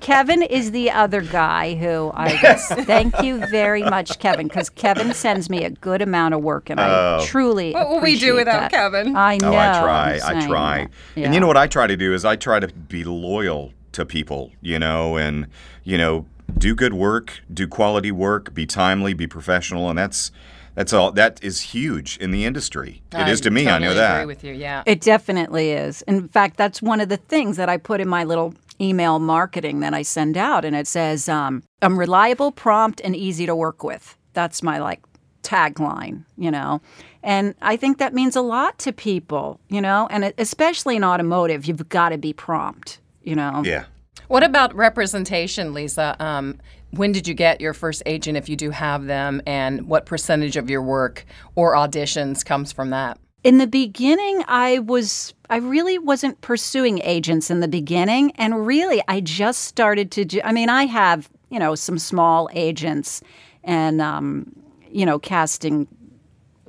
Kevin 0.00 0.42
is 0.42 0.70
the 0.70 0.90
other 0.90 1.20
guy 1.20 1.74
who 1.74 2.10
I 2.14 2.38
just 2.38 2.72
thank 2.86 3.20
you 3.22 3.46
very 3.48 3.82
much, 3.82 4.18
Kevin, 4.18 4.48
because 4.48 4.70
Kevin 4.70 5.12
sends 5.12 5.50
me 5.50 5.64
a 5.64 5.70
good 5.70 6.00
amount 6.00 6.32
of 6.32 6.42
work, 6.42 6.70
and 6.70 6.80
I 6.80 7.18
oh. 7.18 7.24
truly. 7.26 7.72
What 7.72 7.90
will 7.90 8.00
we 8.00 8.18
do 8.18 8.36
without 8.36 8.70
that. 8.70 8.72
Kevin? 8.72 9.14
I 9.14 9.36
know. 9.36 9.52
Oh, 9.52 9.56
I 9.56 9.80
try. 9.80 10.20
I'm 10.24 10.36
I 10.36 10.40
saying 10.40 10.50
try. 10.50 10.88
that. 11.14 11.24
And 11.24 11.34
you 11.34 11.40
know 11.40 11.46
what 11.46 11.58
I 11.58 11.66
try 11.66 11.86
to 11.86 11.96
do 11.96 12.14
is 12.14 12.24
I 12.24 12.36
try 12.36 12.58
to 12.58 12.68
be 12.68 13.04
loyal 13.04 13.74
to 13.92 14.06
people, 14.06 14.50
you 14.62 14.78
know, 14.78 15.16
and 15.16 15.46
you 15.84 15.98
know, 15.98 16.26
do 16.56 16.74
good 16.74 16.94
work, 16.94 17.40
do 17.52 17.66
quality 17.66 18.12
work, 18.12 18.54
be 18.54 18.66
timely, 18.66 19.14
be 19.14 19.26
professional, 19.26 19.88
and 19.88 19.98
that's 19.98 20.30
that's 20.74 20.92
all 20.92 21.12
that 21.12 21.42
is 21.42 21.60
huge 21.60 22.16
in 22.18 22.30
the 22.30 22.44
industry. 22.44 23.02
It 23.12 23.28
is 23.28 23.40
to 23.42 23.50
me, 23.50 23.68
I 23.68 23.78
know 23.78 23.88
totally 23.88 23.96
that. 23.96 24.16
agree 24.16 24.26
with 24.26 24.44
you. 24.44 24.54
Yeah. 24.54 24.82
It 24.86 25.00
definitely 25.00 25.72
is. 25.72 26.02
In 26.02 26.28
fact, 26.28 26.56
that's 26.56 26.80
one 26.80 27.00
of 27.00 27.08
the 27.08 27.18
things 27.18 27.56
that 27.58 27.68
I 27.68 27.76
put 27.76 28.00
in 28.00 28.08
my 28.08 28.24
little 28.24 28.54
email 28.80 29.18
marketing 29.18 29.80
that 29.80 29.92
I 29.92 30.02
send 30.02 30.36
out, 30.36 30.64
and 30.64 30.74
it 30.74 30.86
says, 30.86 31.28
um, 31.28 31.62
"I'm 31.82 31.98
reliable, 31.98 32.52
prompt, 32.52 33.00
and 33.04 33.14
easy 33.14 33.46
to 33.46 33.54
work 33.54 33.84
with." 33.84 34.16
That's 34.32 34.62
my 34.62 34.78
like 34.78 35.00
tagline, 35.42 36.24
you 36.38 36.50
know. 36.50 36.80
And 37.22 37.54
I 37.62 37.76
think 37.76 37.98
that 37.98 38.14
means 38.14 38.34
a 38.34 38.40
lot 38.40 38.78
to 38.80 38.92
people, 38.92 39.60
you 39.68 39.80
know, 39.80 40.08
and 40.10 40.32
especially 40.38 40.96
in 40.96 41.04
automotive, 41.04 41.66
you've 41.66 41.88
got 41.88 42.08
to 42.08 42.18
be 42.18 42.32
prompt, 42.32 42.98
you 43.22 43.36
know. 43.36 43.62
Yeah. 43.64 43.84
What 44.32 44.42
about 44.42 44.74
representation, 44.74 45.74
Lisa? 45.74 46.16
Um, 46.18 46.58
when 46.92 47.12
did 47.12 47.28
you 47.28 47.34
get 47.34 47.60
your 47.60 47.74
first 47.74 48.02
agent, 48.06 48.38
if 48.38 48.48
you 48.48 48.56
do 48.56 48.70
have 48.70 49.04
them, 49.04 49.42
and 49.46 49.86
what 49.86 50.06
percentage 50.06 50.56
of 50.56 50.70
your 50.70 50.80
work 50.80 51.26
or 51.54 51.74
auditions 51.74 52.42
comes 52.42 52.72
from 52.72 52.88
that? 52.88 53.18
In 53.44 53.58
the 53.58 53.66
beginning, 53.66 54.42
I 54.48 54.78
was 54.78 55.34
I 55.50 55.56
really 55.58 55.98
wasn't 55.98 56.40
pursuing 56.40 57.02
agents 57.02 57.50
in 57.50 57.60
the 57.60 57.68
beginning, 57.68 58.30
and 58.36 58.66
really 58.66 59.02
I 59.06 59.20
just 59.20 59.64
started 59.64 60.10
to 60.12 60.24
do. 60.24 60.40
I 60.42 60.52
mean, 60.52 60.70
I 60.70 60.86
have 60.86 61.28
you 61.50 61.58
know 61.58 61.74
some 61.74 61.98
small 61.98 62.48
agents, 62.54 63.20
and 63.64 64.00
um, 64.00 64.50
you 64.90 65.04
know 65.04 65.18
casting 65.18 65.86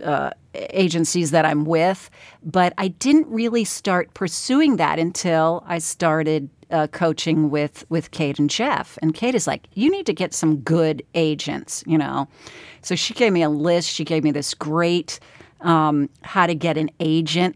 uh, 0.04 0.32
agencies 0.54 1.32
that 1.32 1.46
I'm 1.46 1.64
with, 1.64 2.10
but 2.44 2.74
I 2.78 2.90
didn't 2.90 3.28
really 3.30 3.64
start 3.64 4.14
pursuing 4.14 4.76
that 4.76 5.00
until 5.00 5.64
I 5.66 5.78
started 5.78 6.50
uh, 6.74 6.88
coaching 6.88 7.50
with 7.50 7.86
with 7.90 8.12
Kate 8.12 8.40
and 8.40 8.50
Jeff. 8.50 8.98
And 9.02 9.14
Kate 9.14 9.36
is 9.36 9.48
like, 9.48 9.68
"You 9.74 9.90
need 9.90 10.06
to 10.08 10.14
get 10.14 10.34
some 10.34 10.58
good 10.58 11.04
agents," 11.16 11.84
you 11.88 11.98
know. 11.98 12.28
So 12.82 12.96
she 12.96 13.14
gave 13.14 13.32
me 13.32 13.44
a 13.44 13.50
list. 13.50 13.90
She 13.90 14.04
gave 14.04 14.24
me 14.24 14.32
this 14.32 14.54
great 14.54 15.20
um, 15.64 16.10
how 16.22 16.46
to 16.46 16.54
get 16.54 16.78
an 16.78 16.90
agent 17.00 17.56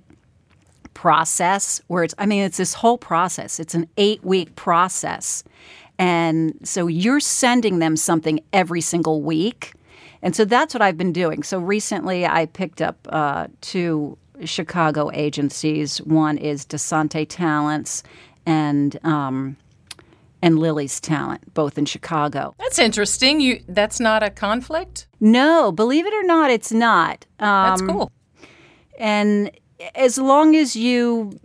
process 0.94 1.80
where 1.88 2.04
it's 2.04 2.16
i 2.18 2.26
mean 2.26 2.42
it's 2.42 2.58
this 2.58 2.74
whole 2.74 2.98
process 2.98 3.60
it's 3.60 3.76
an 3.76 3.88
eight 3.98 4.24
week 4.24 4.56
process 4.56 5.44
and 6.00 6.56
so 6.64 6.88
you're 6.88 7.20
sending 7.20 7.78
them 7.78 7.96
something 7.96 8.40
every 8.52 8.82
single 8.82 9.22
week 9.22 9.74
and 10.24 10.36
so 10.36 10.44
that's 10.44 10.74
what 10.74 10.82
i've 10.82 10.98
been 10.98 11.14
doing 11.14 11.44
so 11.44 11.60
recently 11.60 12.26
i 12.26 12.48
picked 12.48 12.82
up 12.82 12.98
uh, 13.10 13.46
two 13.62 14.18
chicago 14.44 15.12
agencies 15.14 16.02
one 16.02 16.36
is 16.36 16.66
DeSanti 16.66 17.28
talents 17.30 18.02
and 18.48 18.98
um, 19.06 19.56
and 20.42 20.58
lily's 20.60 21.00
talent 21.00 21.54
both 21.54 21.78
in 21.78 21.86
chicago 21.86 22.56
That's 22.60 22.80
interesting. 22.80 23.42
You 23.42 23.62
that's 23.68 24.00
not 24.00 24.24
a 24.24 24.30
conflict. 24.32 25.08
no 25.20 25.72
believe 25.72 26.06
it 26.08 26.14
or 26.14 26.24
not 26.24 26.50
it's 26.50 26.72
not 26.72 27.26
um, 27.40 27.48
That's 27.70 27.82
cool. 27.82 28.12
and 28.98 29.52
as 29.96 30.18
long 30.18 30.56
as 30.56 30.76
you 30.76 31.38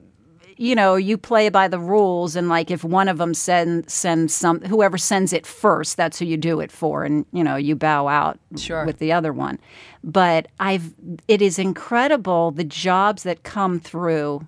you 0.59 0.75
know 0.75 0.95
you 0.97 1.19
play 1.19 1.49
by 1.49 1.67
the 1.67 1.79
rules 1.79 2.37
and 2.37 2.49
like 2.49 2.71
if 2.71 2.85
one 2.85 3.09
of 3.09 3.19
them 3.19 3.35
send 3.35 3.89
sends 3.91 4.33
some 4.35 4.61
whoever 4.61 4.97
sends 4.99 5.33
it 5.33 5.47
first 5.47 5.97
that's 5.97 6.19
who 6.19 6.25
you 6.27 6.37
do 6.37 6.61
it 6.61 6.71
for 6.71 7.05
and 7.05 7.25
you 7.33 7.43
know 7.43 7.57
you 7.57 7.75
bow 7.75 8.07
out 8.07 8.39
Sure. 8.57 8.85
with 8.85 8.99
the 8.99 9.11
other 9.13 9.33
one 9.33 9.59
but 10.05 10.47
i've 10.61 10.95
it 11.27 11.41
is 11.43 11.59
incredible 11.59 12.51
the 12.53 12.65
jobs 12.65 13.23
that 13.25 13.43
come 13.43 13.81
through 13.81 14.47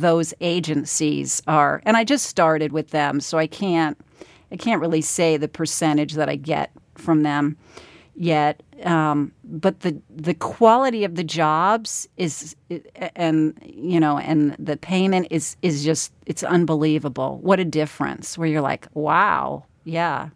those 0.00 0.34
agencies 0.40 1.42
are. 1.46 1.80
And 1.84 1.96
i 1.96 2.04
just 2.04 2.26
started 2.26 2.72
with 2.72 2.90
them 2.90 3.20
so 3.20 3.38
i 3.38 3.46
can't 3.46 3.98
i 4.50 4.56
can't 4.56 4.80
really 4.80 5.00
say 5.00 5.36
the 5.36 5.48
percentage 5.48 6.14
that 6.14 6.28
i 6.28 6.36
get 6.36 6.70
from 6.96 7.22
them 7.22 7.56
yet. 8.16 8.62
Um, 8.82 9.32
but 9.44 9.80
the 9.80 10.00
the 10.10 10.34
quality 10.34 11.04
of 11.04 11.14
the 11.14 11.24
jobs 11.24 12.08
is 12.16 12.56
and 13.16 13.54
you 13.64 14.00
know 14.00 14.18
and 14.18 14.56
the 14.58 14.76
payment 14.76 15.28
is 15.30 15.56
is 15.62 15.84
just 15.84 16.12
it's 16.26 16.42
unbelievable. 16.42 17.38
What 17.42 17.60
a 17.60 17.64
difference 17.64 18.36
where 18.36 18.48
you're 18.48 18.60
like 18.60 18.88
wow 18.94 19.64
yeah 19.84 20.30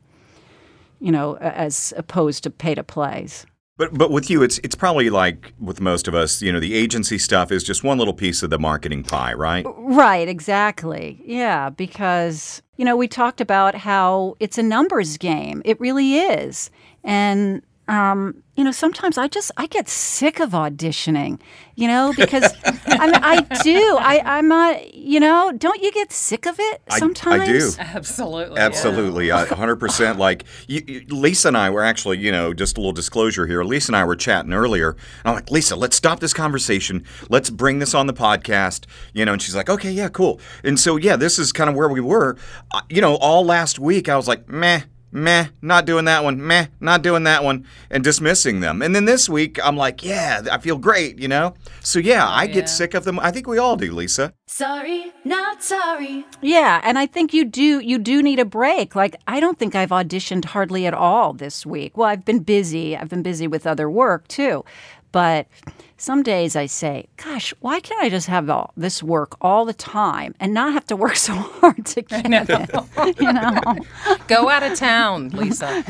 you 1.01 1.11
know 1.11 1.37
as 1.38 1.92
opposed 1.97 2.42
to 2.44 2.51
pay 2.51 2.75
to 2.75 2.85
plays 2.85 3.47
But 3.78 3.96
but 3.96 4.10
with 4.10 4.28
you, 4.28 4.42
it's 4.42 4.58
it's 4.58 4.74
probably 4.74 5.08
like 5.08 5.54
with 5.58 5.80
most 5.80 6.08
of 6.08 6.14
us, 6.14 6.42
you 6.42 6.52
know, 6.52 6.60
the 6.60 6.74
agency 6.74 7.16
stuff 7.16 7.50
is 7.50 7.62
just 7.62 7.84
one 7.84 7.96
little 7.96 8.12
piece 8.12 8.42
of 8.42 8.50
the 8.50 8.58
marketing 8.58 9.04
pie, 9.04 9.32
right? 9.32 9.64
Right, 9.78 10.28
exactly. 10.28 11.22
Yeah, 11.24 11.70
because, 11.70 12.60
you 12.76 12.84
know, 12.84 12.96
we 12.96 13.06
talked 13.08 13.40
about 13.40 13.76
how 13.76 14.34
it's 14.40 14.58
a 14.58 14.62
numbers 14.62 15.16
game. 15.16 15.62
It 15.64 15.80
really 15.80 16.18
is. 16.18 16.70
And, 17.04 17.62
um, 17.88 18.42
you 18.55 18.64
know, 18.64 18.72
sometimes 18.72 19.16
I 19.18 19.29
just 19.29 19.51
I 19.57 19.66
get 19.66 19.88
sick 19.88 20.40
of 20.40 20.51
auditioning, 20.51 21.40
you 21.77 21.87
know, 21.88 22.12
because 22.16 22.53
I 22.64 23.07
mean 23.07 23.14
I 23.22 23.40
do. 23.62 23.96
I 24.01 24.20
I'm 24.24 24.48
not, 24.48 24.94
you 24.94 25.20
know, 25.20 25.53
don't 25.57 25.81
you 25.83 25.90
get 25.92 26.12
sick 26.12 26.44
of 26.46 26.57
it 26.59 26.83
I- 26.90 26.98
I 27.40 27.46
do. 27.46 27.53
Absolutely. 27.79 28.59
Absolutely, 28.61 29.29
a 29.31 29.44
hundred 29.55 29.77
percent. 29.77 30.18
Like 30.18 30.44
you, 30.66 30.83
you- 30.87 31.05
Lisa 31.09 31.48
and 31.48 31.57
I 31.57 31.70
were 31.70 31.83
actually, 31.85 32.18
you 32.18 32.33
know, 32.33 32.53
just 32.53 32.77
a 32.77 32.81
little 32.81 32.92
disclosure 32.92 33.46
here. 33.46 33.62
Lisa 33.64 33.90
and 33.90 33.96
I 33.96 34.05
were 34.05 34.16
chatting 34.16 34.53
earlier. 34.53 34.96
I'm 35.24 35.35
like, 35.35 35.51
Lisa, 35.51 35.77
let's 35.77 35.96
stop 35.96 36.20
this 36.20 36.35
conversation. 36.35 37.05
Let's 37.31 37.51
bring 37.51 37.79
this 37.79 37.94
on 37.94 38.07
the 38.09 38.12
podcast. 38.14 38.87
You 39.14 39.24
know, 39.24 39.33
and 39.35 39.40
she's 39.42 39.55
like, 39.57 39.70
okay, 39.70 39.90
yeah, 39.92 40.09
cool. 40.09 40.40
And 40.64 40.79
so, 40.81 40.96
yeah, 40.96 41.16
this 41.16 41.38
is 41.38 41.53
kind 41.53 41.70
of 41.70 41.77
where 41.77 41.88
we 41.88 42.01
were. 42.01 42.37
Uh, 42.72 42.83
you 42.90 43.01
know, 43.01 43.14
all 43.16 43.44
last 43.46 43.79
week 43.79 44.09
I 44.09 44.16
was 44.16 44.27
like, 44.29 44.48
meh. 44.48 44.83
Meh, 45.11 45.47
not 45.62 45.87
doing 45.87 46.05
that 46.05 46.23
one. 46.25 46.44
Meh, 46.47 46.66
not 46.81 47.03
doing 47.03 47.25
that 47.25 47.42
one, 47.42 47.66
and 47.90 48.05
dismissing 48.05 48.61
them. 48.61 48.83
And 48.83 48.94
then 48.94 49.07
this 49.07 49.29
week, 49.29 49.59
I'm 49.64 49.77
like, 49.77 50.05
yeah, 50.05 50.42
I 50.51 50.59
feel 50.59 50.77
great, 50.77 51.18
you 51.18 51.29
know? 51.29 51.55
So, 51.83 51.99
yeah, 51.99 52.27
I 52.27 52.44
yeah. 52.44 52.55
get 52.55 52.68
sick 52.68 52.94
of 52.94 53.05
them. 53.05 53.18
I 53.18 53.31
think 53.31 53.47
we 53.47 53.59
all 53.59 53.77
do, 53.77 53.92
Lisa. 53.92 54.35
Sorry, 54.50 55.12
not 55.24 55.62
sorry. 55.62 56.24
Yeah, 56.40 56.80
and 56.82 56.98
I 56.98 57.04
think 57.04 57.34
you 57.34 57.44
do 57.44 57.80
you 57.80 57.98
do 57.98 58.22
need 58.22 58.38
a 58.38 58.46
break. 58.46 58.96
Like 58.96 59.14
I 59.28 59.40
don't 59.40 59.58
think 59.58 59.74
I've 59.74 59.90
auditioned 59.90 60.46
hardly 60.46 60.87
at 60.87 60.94
all 60.94 61.34
this 61.34 61.66
week. 61.66 61.98
Well, 61.98 62.08
I've 62.08 62.24
been 62.24 62.40
busy. 62.40 62.96
I've 62.96 63.11
been 63.11 63.22
busy 63.22 63.46
with 63.46 63.66
other 63.66 63.90
work 63.90 64.26
too. 64.26 64.64
But 65.11 65.46
some 65.96 66.22
days 66.22 66.54
I 66.54 66.66
say, 66.66 67.08
gosh, 67.16 67.52
why 67.61 67.80
can't 67.80 68.00
I 68.00 68.08
just 68.08 68.28
have 68.28 68.48
all 68.50 68.72
this 68.76 69.02
work 69.02 69.37
all 69.40 69.64
the 69.64 69.72
time 69.72 70.34
and 70.38 70.52
not 70.52 70.72
have 70.74 70.84
to 70.87 70.96
work 70.96 71.16
so 71.28 71.32
hard 71.34 71.84
to 71.87 72.02
get 72.02 72.26
it? 72.26 72.70
You 73.18 73.32
know? 73.32 73.61
Go 74.28 74.48
out 74.50 74.62
of 74.62 74.78
town, 74.78 75.30
Lisa. 75.30 75.82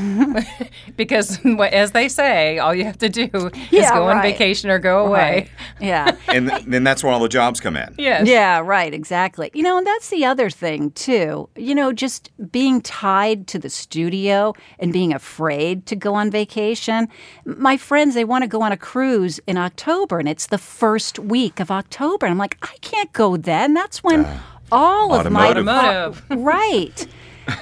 because 0.97 1.45
as 1.45 1.91
they 1.91 2.09
say, 2.09 2.59
all 2.59 2.75
you 2.75 2.85
have 2.85 2.99
to 2.99 3.09
do 3.09 3.29
is 3.33 3.53
Yeah, 3.71 3.93
go 3.93 4.05
on 4.05 4.23
vacation 4.23 4.71
or 4.71 4.79
go 4.79 5.05
away. 5.05 5.19
Right. 5.19 5.51
Yeah. 5.81 6.17
And 6.29 6.49
then 6.49 6.85
that's 6.85 7.03
where 7.03 7.13
all 7.13 7.21
the 7.21 7.29
jobs 7.29 7.61
come 7.61 7.77
in. 7.77 7.95
Yes. 7.99 8.27
Yeah, 8.29 8.48
right, 8.65 8.93
exactly. 8.93 9.51
You 9.55 9.63
know, 9.63 9.79
and 9.79 9.87
that's 9.87 10.11
the 10.11 10.25
other 10.25 10.51
thing, 10.51 10.91
too. 10.93 11.49
You 11.57 11.75
know, 11.75 11.93
just 11.93 12.31
being 12.51 12.81
tied 12.81 13.47
to 13.49 13.59
the 13.59 13.71
studio 13.71 14.55
and 14.79 14.93
being 14.93 15.13
afraid 15.13 15.87
to 15.87 15.97
go 15.97 16.15
on 16.15 16.31
vacation. 16.31 17.09
My 17.45 17.77
friends, 17.77 18.15
they 18.15 18.25
want 18.25 18.43
to 18.43 18.49
go 18.49 18.63
on 18.63 18.73
a 18.73 18.77
cruise 18.77 19.41
in 19.47 19.57
October, 19.57 20.19
and 20.19 20.29
it's 20.29 20.47
the 20.47 20.59
first 20.59 21.19
week 21.19 21.61
of 21.61 21.71
October. 21.71 22.27
And 22.27 22.33
I'm 22.33 22.39
like, 22.39 22.59
I 22.63 22.77
can't 22.81 23.13
go 23.13 23.37
then. 23.37 23.75
That's 23.75 24.03
when 24.05 24.27
all 24.71 25.15
of 25.15 25.31
my. 25.31 25.51
automotive. 25.51 25.69
Automotive. 25.69 26.25
right. 26.45 27.07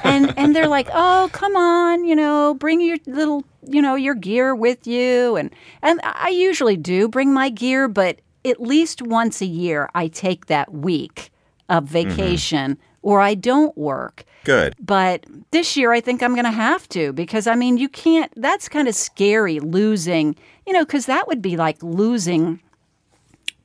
And 0.02 0.36
and 0.36 0.54
they're 0.54 0.66
like, 0.66 0.88
"Oh, 0.92 1.30
come 1.32 1.54
on, 1.54 2.04
you 2.04 2.16
know, 2.16 2.54
bring 2.54 2.80
your 2.80 2.96
little, 3.06 3.44
you 3.62 3.80
know, 3.80 3.94
your 3.94 4.16
gear 4.16 4.52
with 4.52 4.84
you." 4.84 5.36
And 5.36 5.50
and 5.80 6.00
I 6.02 6.30
usually 6.30 6.76
do 6.76 7.08
bring 7.08 7.32
my 7.32 7.50
gear, 7.50 7.86
but 7.86 8.20
at 8.46 8.60
least 8.60 9.02
once 9.02 9.40
a 9.40 9.46
year 9.46 9.88
I 9.94 10.08
take 10.08 10.46
that 10.46 10.72
week 10.72 11.30
of 11.68 11.84
mm-hmm. 11.84 11.92
vacation 11.92 12.78
or 13.02 13.20
I 13.20 13.34
don't 13.34 13.76
work. 13.76 14.24
Good. 14.44 14.74
But 14.80 15.26
this 15.50 15.76
year 15.76 15.92
I 15.92 16.00
think 16.00 16.22
I'm 16.22 16.34
going 16.34 16.44
to 16.44 16.50
have 16.50 16.88
to 16.90 17.12
because 17.12 17.46
I 17.46 17.54
mean, 17.54 17.76
you 17.78 17.88
can't 17.88 18.32
that's 18.36 18.68
kind 18.68 18.88
of 18.88 18.94
scary 18.94 19.60
losing, 19.60 20.36
you 20.66 20.72
know, 20.72 20.84
cuz 20.84 21.06
that 21.06 21.26
would 21.28 21.42
be 21.42 21.56
like 21.56 21.82
losing 21.82 22.60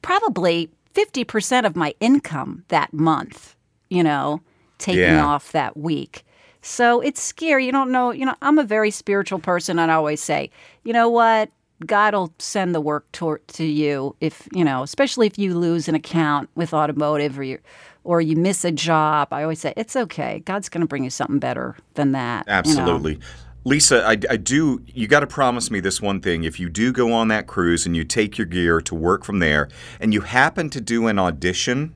probably 0.01 0.69
50% 0.93 1.65
of 1.65 1.75
my 1.75 1.93
income 1.99 2.63
that 2.67 2.93
month, 2.93 3.55
you 3.89 4.03
know, 4.03 4.41
taking 4.77 5.01
Yeah. 5.01 5.25
off 5.25 5.51
that 5.51 5.77
week. 5.77 6.25
So 6.61 7.01
it's 7.01 7.21
scary. 7.21 7.65
You 7.65 7.71
don't 7.71 7.91
know, 7.91 8.11
you 8.11 8.25
know, 8.25 8.35
I'm 8.41 8.59
a 8.59 8.63
very 8.63 8.91
spiritual 8.91 9.39
person 9.39 9.79
and 9.79 9.91
I 9.91 9.95
always 9.95 10.21
say, 10.21 10.49
you 10.83 10.93
know 10.93 11.09
what? 11.09 11.49
God'll 11.85 12.33
send 12.39 12.75
the 12.75 12.81
work 12.81 13.11
to, 13.13 13.37
to 13.47 13.63
you 13.63 14.15
if 14.21 14.47
you 14.53 14.63
know, 14.63 14.83
especially 14.83 15.27
if 15.27 15.37
you 15.37 15.57
lose 15.57 15.87
an 15.87 15.95
account 15.95 16.49
with 16.55 16.73
automotive 16.73 17.37
or 17.39 17.43
you 17.43 17.59
or 18.03 18.21
you 18.21 18.35
miss 18.35 18.65
a 18.65 18.71
job. 18.71 19.29
I 19.31 19.43
always 19.43 19.59
say 19.59 19.73
it's 19.77 19.95
okay. 19.95 20.39
God's 20.45 20.69
going 20.69 20.81
to 20.81 20.87
bring 20.87 21.03
you 21.03 21.09
something 21.09 21.39
better 21.39 21.77
than 21.93 22.11
that. 22.13 22.45
you 22.47 22.51
know? 22.51 22.57
Absolutely. 22.57 23.19
Lisa, 23.63 24.03
I, 24.03 24.11
I 24.11 24.37
do. 24.37 24.81
You 24.87 25.07
got 25.07 25.19
to 25.19 25.27
promise 25.27 25.69
me 25.69 25.79
this 25.79 26.01
one 26.01 26.19
thing. 26.19 26.43
If 26.43 26.59
you 26.59 26.67
do 26.67 26.91
go 26.91 27.13
on 27.13 27.27
that 27.27 27.45
cruise 27.45 27.85
and 27.85 27.95
you 27.95 28.03
take 28.03 28.37
your 28.37 28.47
gear 28.47 28.81
to 28.81 28.95
work 28.95 29.23
from 29.23 29.39
there, 29.39 29.69
and 29.99 30.13
you 30.13 30.21
happen 30.21 30.69
to 30.71 30.81
do 30.81 31.05
an 31.05 31.19
audition, 31.19 31.93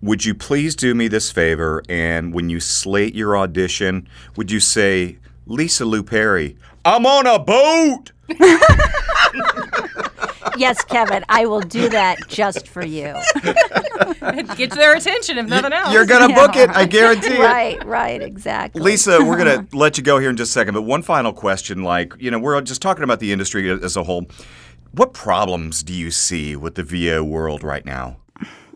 would 0.00 0.24
you 0.24 0.34
please 0.34 0.76
do 0.76 0.94
me 0.94 1.08
this 1.08 1.32
favor? 1.32 1.82
And 1.88 2.32
when 2.32 2.48
you 2.48 2.60
slate 2.60 3.14
your 3.16 3.36
audition, 3.36 4.08
would 4.36 4.50
you 4.50 4.60
say, 4.60 5.18
Lisa 5.50 5.82
Lupari, 5.82 6.56
I'm 6.84 7.04
on 7.04 7.26
a 7.26 7.38
boat? 7.38 8.12
Yes, 10.56 10.84
Kevin, 10.84 11.24
I 11.28 11.46
will 11.46 11.60
do 11.60 11.88
that 11.88 12.18
just 12.28 12.68
for 12.68 12.84
you. 12.84 13.14
Get 14.56 14.72
their 14.72 14.94
attention 14.94 15.38
if 15.38 15.46
nothing 15.46 15.72
else. 15.72 15.92
You're 15.92 16.04
gonna 16.04 16.34
book 16.34 16.54
it. 16.56 16.68
I 16.70 16.84
guarantee 16.86 17.34
it. 17.34 17.40
right, 17.40 17.82
right, 17.86 18.20
exactly. 18.20 18.82
Lisa, 18.82 19.24
we're 19.24 19.38
going 19.38 19.66
to 19.66 19.76
let 19.76 19.96
you 19.96 20.04
go 20.04 20.18
here 20.18 20.28
in 20.28 20.36
just 20.36 20.50
a 20.50 20.52
second, 20.52 20.74
but 20.74 20.82
one 20.82 21.02
final 21.02 21.32
question. 21.32 21.82
Like, 21.82 22.14
you 22.18 22.30
know, 22.30 22.38
we're 22.38 22.60
just 22.60 22.82
talking 22.82 23.04
about 23.04 23.20
the 23.20 23.32
industry 23.32 23.70
as 23.70 23.96
a 23.96 24.02
whole. 24.04 24.26
What 24.92 25.14
problems 25.14 25.82
do 25.82 25.94
you 25.94 26.10
see 26.10 26.56
with 26.56 26.74
the 26.74 26.82
VO 26.82 27.24
world 27.24 27.62
right 27.62 27.86
now? 27.86 28.16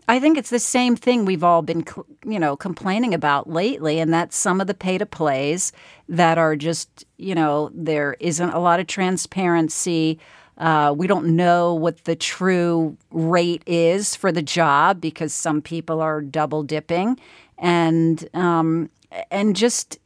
I 0.07 0.19
think 0.19 0.37
it's 0.37 0.51
the 0.51 0.59
same 0.59 0.95
thing 0.95 1.25
we've 1.25 1.43
all 1.43 1.61
been, 1.61 1.83
you 2.25 2.39
know, 2.39 2.55
complaining 2.55 3.13
about 3.13 3.49
lately, 3.49 3.99
and 3.99 4.13
that's 4.13 4.37
some 4.37 4.61
of 4.61 4.67
the 4.67 4.73
pay 4.73 4.97
to 4.97 5.05
plays 5.05 5.71
that 6.07 6.37
are 6.37 6.55
just, 6.55 7.05
you 7.17 7.33
know, 7.33 7.71
there 7.73 8.15
isn't 8.19 8.51
a 8.51 8.59
lot 8.59 8.79
of 8.79 8.85
transparency. 8.87 10.19
Uh, 10.57 10.93
we 10.95 11.07
don't 11.07 11.35
know 11.35 11.73
what 11.73 12.03
the 12.03 12.15
true 12.15 12.95
rate 13.11 13.63
is 13.65 14.15
for 14.15 14.31
the 14.31 14.43
job 14.43 15.01
because 15.01 15.33
some 15.33 15.61
people 15.61 16.01
are 16.01 16.21
double 16.21 16.61
dipping, 16.61 17.19
and 17.57 18.29
um, 18.35 18.89
and 19.31 19.55
just, 19.55 19.97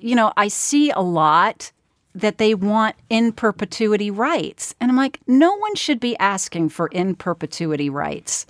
you 0.00 0.14
know, 0.14 0.32
I 0.36 0.48
see 0.48 0.90
a 0.90 1.00
lot 1.00 1.72
that 2.14 2.38
they 2.38 2.54
want 2.54 2.96
in 3.10 3.32
perpetuity 3.32 4.10
rights, 4.10 4.74
and 4.80 4.90
I'm 4.90 4.96
like, 4.96 5.20
no 5.26 5.54
one 5.56 5.74
should 5.74 6.00
be 6.00 6.16
asking 6.18 6.70
for 6.70 6.86
in 6.88 7.14
perpetuity 7.14 7.90
rights 7.90 8.46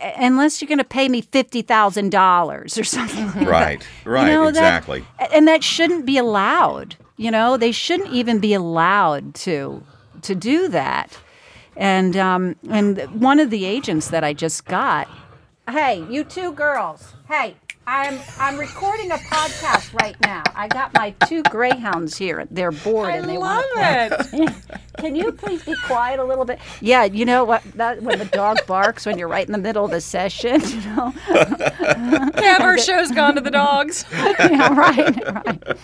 unless 0.00 0.60
you're 0.60 0.68
going 0.68 0.78
to 0.78 0.84
pay 0.84 1.08
me 1.08 1.20
fifty 1.20 1.62
thousand 1.62 2.10
dollars 2.10 2.78
or 2.78 2.84
something. 2.84 3.26
Like 3.26 3.46
Right, 3.48 3.80
that. 3.80 4.10
right, 4.10 4.26
that- 4.34 4.48
exactly. 4.48 5.04
and 5.32 5.46
that 5.48 5.62
shouldn't 5.64 6.06
be 6.06 6.18
allowed. 6.18 6.96
You 7.16 7.30
know, 7.30 7.56
they 7.56 7.72
shouldn't 7.72 8.10
even 8.10 8.38
be 8.40 8.54
allowed 8.54 9.34
to 9.36 9.82
to 10.22 10.34
do 10.34 10.68
that. 10.68 11.18
And 11.76 12.16
um, 12.16 12.56
and 12.68 12.98
one 13.20 13.38
of 13.40 13.50
the 13.50 13.64
agents 13.64 14.08
that 14.08 14.24
I 14.24 14.32
just 14.34 14.64
got. 14.66 15.08
Hey, 15.70 16.04
you 16.10 16.24
two 16.24 16.52
girls. 16.52 17.14
Hey, 17.28 17.56
I'm 17.86 18.20
I'm 18.38 18.58
recording 18.58 19.10
a 19.10 19.16
podcast 19.16 19.92
right 20.00 20.16
now. 20.20 20.44
I 20.54 20.68
got 20.68 20.94
my 20.94 21.10
two 21.26 21.42
greyhounds 21.44 22.16
here. 22.16 22.46
They're 22.50 22.70
bored 22.70 23.10
I 23.10 23.16
and 23.16 23.28
they 23.28 23.38
love 23.38 23.64
want 23.74 24.30
to 24.30 24.42
it. 24.44 24.54
can 24.98 25.16
you 25.16 25.32
please 25.32 25.64
be 25.64 25.74
quiet 25.86 26.20
a 26.20 26.24
little 26.24 26.44
bit? 26.44 26.60
Yeah, 26.80 27.04
you 27.04 27.24
know 27.24 27.44
what? 27.44 27.62
That 27.74 28.00
when 28.02 28.20
the 28.20 28.24
dog 28.26 28.64
barks 28.68 29.04
when 29.04 29.18
you're 29.18 29.28
right 29.28 29.44
in 29.44 29.50
the 29.50 29.58
middle 29.58 29.84
of 29.84 29.90
the 29.90 30.00
session, 30.00 30.60
you 30.66 30.80
know. 30.82 31.12
Kev, 31.26 32.60
our 32.60 32.78
show's 32.78 33.10
gone 33.10 33.34
to 33.34 33.40
the 33.40 33.50
dogs. 33.50 34.04
yeah, 34.12 34.74
right, 34.74 35.34
right. 35.44 35.78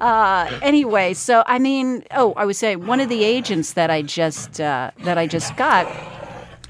Uh, 0.00 0.58
anyway, 0.62 1.14
so 1.14 1.42
I 1.46 1.58
mean, 1.58 2.04
oh, 2.12 2.32
I 2.34 2.44
was 2.44 2.58
saying 2.58 2.86
one 2.86 3.00
of 3.00 3.08
the 3.08 3.24
agents 3.24 3.72
that 3.72 3.90
I 3.90 4.02
just 4.02 4.60
uh, 4.60 4.92
that 5.00 5.18
I 5.18 5.26
just 5.26 5.56
got, 5.56 5.86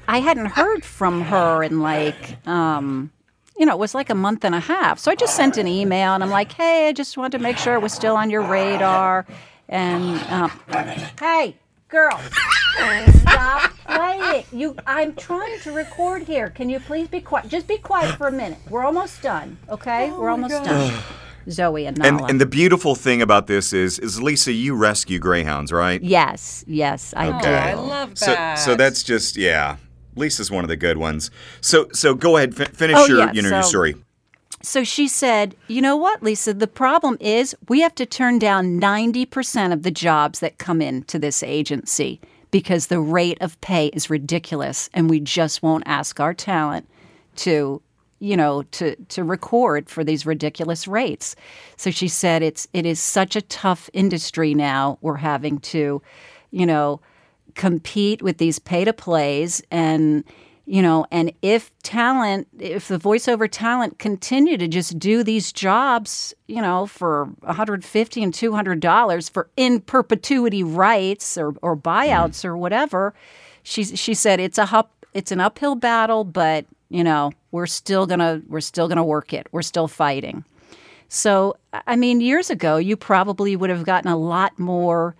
I 0.07 0.21
hadn't 0.21 0.47
heard 0.47 0.83
from 0.83 1.21
her 1.21 1.61
in 1.61 1.81
like. 1.81 2.47
Um, 2.47 3.11
you 3.57 3.65
know, 3.65 3.73
it 3.73 3.79
was 3.79 3.95
like 3.95 4.09
a 4.09 4.15
month 4.15 4.43
and 4.43 4.53
a 4.55 4.59
half. 4.59 4.99
So 4.99 5.11
I 5.11 5.15
just 5.15 5.35
sent 5.35 5.57
an 5.57 5.67
email 5.67 6.13
and 6.13 6.23
I'm 6.23 6.29
like, 6.29 6.51
hey, 6.53 6.89
I 6.89 6.93
just 6.93 7.17
wanted 7.17 7.37
to 7.37 7.43
make 7.43 7.57
sure 7.57 7.73
it 7.75 7.81
was 7.81 7.93
still 7.93 8.15
on 8.15 8.29
your 8.29 8.41
radar. 8.41 9.25
And, 9.69 10.19
um, 10.29 10.51
hey, 11.19 11.55
girl, 11.87 12.19
stop 13.21 13.71
playing. 13.87 14.45
You, 14.51 14.75
I'm 14.85 15.15
trying 15.15 15.59
to 15.61 15.71
record 15.71 16.23
here. 16.23 16.49
Can 16.49 16.69
you 16.69 16.79
please 16.79 17.07
be 17.07 17.21
quiet? 17.21 17.47
Just 17.47 17.67
be 17.67 17.77
quiet 17.77 18.15
for 18.17 18.27
a 18.27 18.31
minute. 18.31 18.59
We're 18.69 18.83
almost 18.85 19.21
done, 19.21 19.57
okay? 19.69 20.11
We're 20.11 20.29
almost 20.29 20.63
done. 20.63 20.93
Zoe 21.49 21.85
and 21.85 21.95
Nala. 21.97 22.09
And, 22.21 22.29
and 22.31 22.41
the 22.41 22.45
beautiful 22.47 22.95
thing 22.95 23.21
about 23.21 23.45
this 23.47 23.71
is, 23.71 23.99
is 23.99 24.19
Lisa, 24.21 24.51
you 24.51 24.75
rescue 24.75 25.19
greyhounds, 25.19 25.71
right? 25.71 26.01
yes, 26.01 26.63
yes, 26.67 27.13
I 27.15 27.27
Okay. 27.29 27.39
do. 27.41 27.47
I 27.49 27.73
love 27.75 28.17
So, 28.17 28.25
that. 28.33 28.55
so 28.55 28.75
that's 28.75 29.03
just 29.03 29.37
yeah. 29.37 29.77
Lisa's 30.15 30.51
one 30.51 30.63
of 30.63 30.69
the 30.69 30.77
good 30.77 30.97
ones. 30.97 31.31
So, 31.61 31.87
so 31.91 32.13
go 32.13 32.37
ahead, 32.37 32.55
fin- 32.55 32.67
finish 32.67 32.97
Oh, 32.97 33.05
your, 33.05 33.19
yeah, 33.19 33.31
you 33.33 33.41
know, 33.41 33.49
your 33.49 33.63
story. 33.63 33.95
So 34.61 34.83
she 34.83 35.07
said, 35.07 35.55
You 35.67 35.81
know 35.81 35.95
what, 35.95 36.23
Lisa? 36.23 36.53
The 36.53 36.67
problem 36.67 37.17
is 37.19 37.55
we 37.69 37.81
have 37.81 37.93
to 37.95 38.05
turn 38.05 38.39
down 38.39 38.79
90% 38.79 39.71
of 39.71 39.83
the 39.83 39.91
jobs 39.91 40.39
that 40.39 40.57
come 40.57 40.81
in 40.81 41.03
to 41.03 41.19
this 41.19 41.43
agency 41.43 42.19
because 42.51 42.87
the 42.87 42.99
rate 42.99 43.37
of 43.41 43.59
pay 43.61 43.87
is 43.87 44.09
ridiculous 44.09 44.89
and 44.93 45.09
we 45.09 45.19
just 45.19 45.61
won't 45.61 45.83
ask 45.85 46.19
our 46.19 46.33
talent 46.33 46.89
to 47.35 47.81
you 48.19 48.37
know 48.37 48.63
to 48.71 48.95
to 49.09 49.25
record 49.25 49.89
for 49.89 50.05
these 50.05 50.25
ridiculous 50.25 50.87
rates 50.87 51.35
so 51.75 51.91
she 51.91 52.07
said 52.07 52.41
it's 52.41 52.65
it 52.71 52.85
is 52.85 52.97
such 52.97 53.35
a 53.35 53.41
tough 53.41 53.89
industry 53.91 54.53
now 54.53 54.97
we're 55.01 55.17
having 55.17 55.59
to 55.59 56.01
you 56.51 56.65
know 56.65 57.01
compete 57.55 58.21
with 58.21 58.37
these 58.37 58.59
pay 58.59 58.85
to 58.85 58.93
plays 58.93 59.61
and 59.71 60.23
you 60.65 60.81
know 60.81 61.05
and 61.11 61.31
if 61.41 61.71
talent 61.83 62.47
if 62.59 62.87
the 62.87 62.97
voiceover 62.97 63.49
talent 63.49 63.97
continue 63.97 64.57
to 64.57 64.67
just 64.67 64.99
do 64.99 65.23
these 65.23 65.51
jobs 65.51 66.33
you 66.47 66.61
know 66.61 66.85
for 66.85 67.25
150 67.41 68.23
and 68.23 68.33
200 68.33 68.79
dollars 68.79 69.29
for 69.29 69.49
in 69.55 69.79
perpetuity 69.79 70.63
rights 70.63 71.37
or, 71.37 71.53
or 71.61 71.77
buyouts 71.77 72.41
mm. 72.41 72.45
or 72.45 72.57
whatever 72.57 73.13
she 73.63 73.83
she 73.83 74.13
said 74.13 74.39
it's 74.39 74.57
a 74.57 74.67
hup, 74.67 74.91
it's 75.13 75.31
an 75.31 75.39
uphill 75.39 75.75
battle 75.75 76.23
but 76.23 76.65
you 76.89 77.03
know 77.03 77.31
we're 77.51 77.65
still 77.65 78.05
gonna 78.05 78.41
we're 78.47 78.61
still 78.61 78.87
gonna 78.87 79.03
work 79.03 79.33
it. 79.33 79.47
We're 79.51 79.61
still 79.61 79.87
fighting. 79.87 80.45
So 81.07 81.57
i 81.87 81.95
mean 81.95 82.21
years 82.21 82.49
ago 82.49 82.77
you 82.77 82.97
probably 82.97 83.55
would 83.55 83.69
have 83.69 83.85
gotten 83.85 84.09
a 84.09 84.17
lot 84.17 84.57
more 84.59 85.15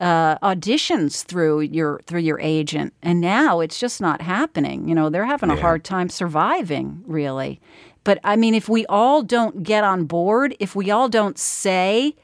uh, 0.00 0.38
auditions 0.38 1.24
through 1.24 1.60
your 1.60 2.00
through 2.06 2.20
your 2.20 2.40
agent, 2.40 2.94
and 3.02 3.20
now 3.20 3.60
it's 3.60 3.78
just 3.78 4.00
not 4.00 4.22
happening. 4.22 4.88
You 4.88 4.94
know, 4.94 5.10
they're 5.10 5.26
having 5.26 5.50
a 5.50 5.60
hard 5.60 5.84
time 5.84 6.08
surviving, 6.08 7.02
really. 7.06 7.60
But 8.04 8.18
I 8.24 8.36
mean, 8.36 8.54
if 8.54 8.68
we 8.68 8.86
all 8.86 9.22
don't 9.22 9.62
get 9.62 9.84
on 9.84 10.04
board, 10.04 10.56
if 10.58 10.74
we 10.74 10.90
all 10.90 11.08
don't 11.08 11.38
say 11.38 12.16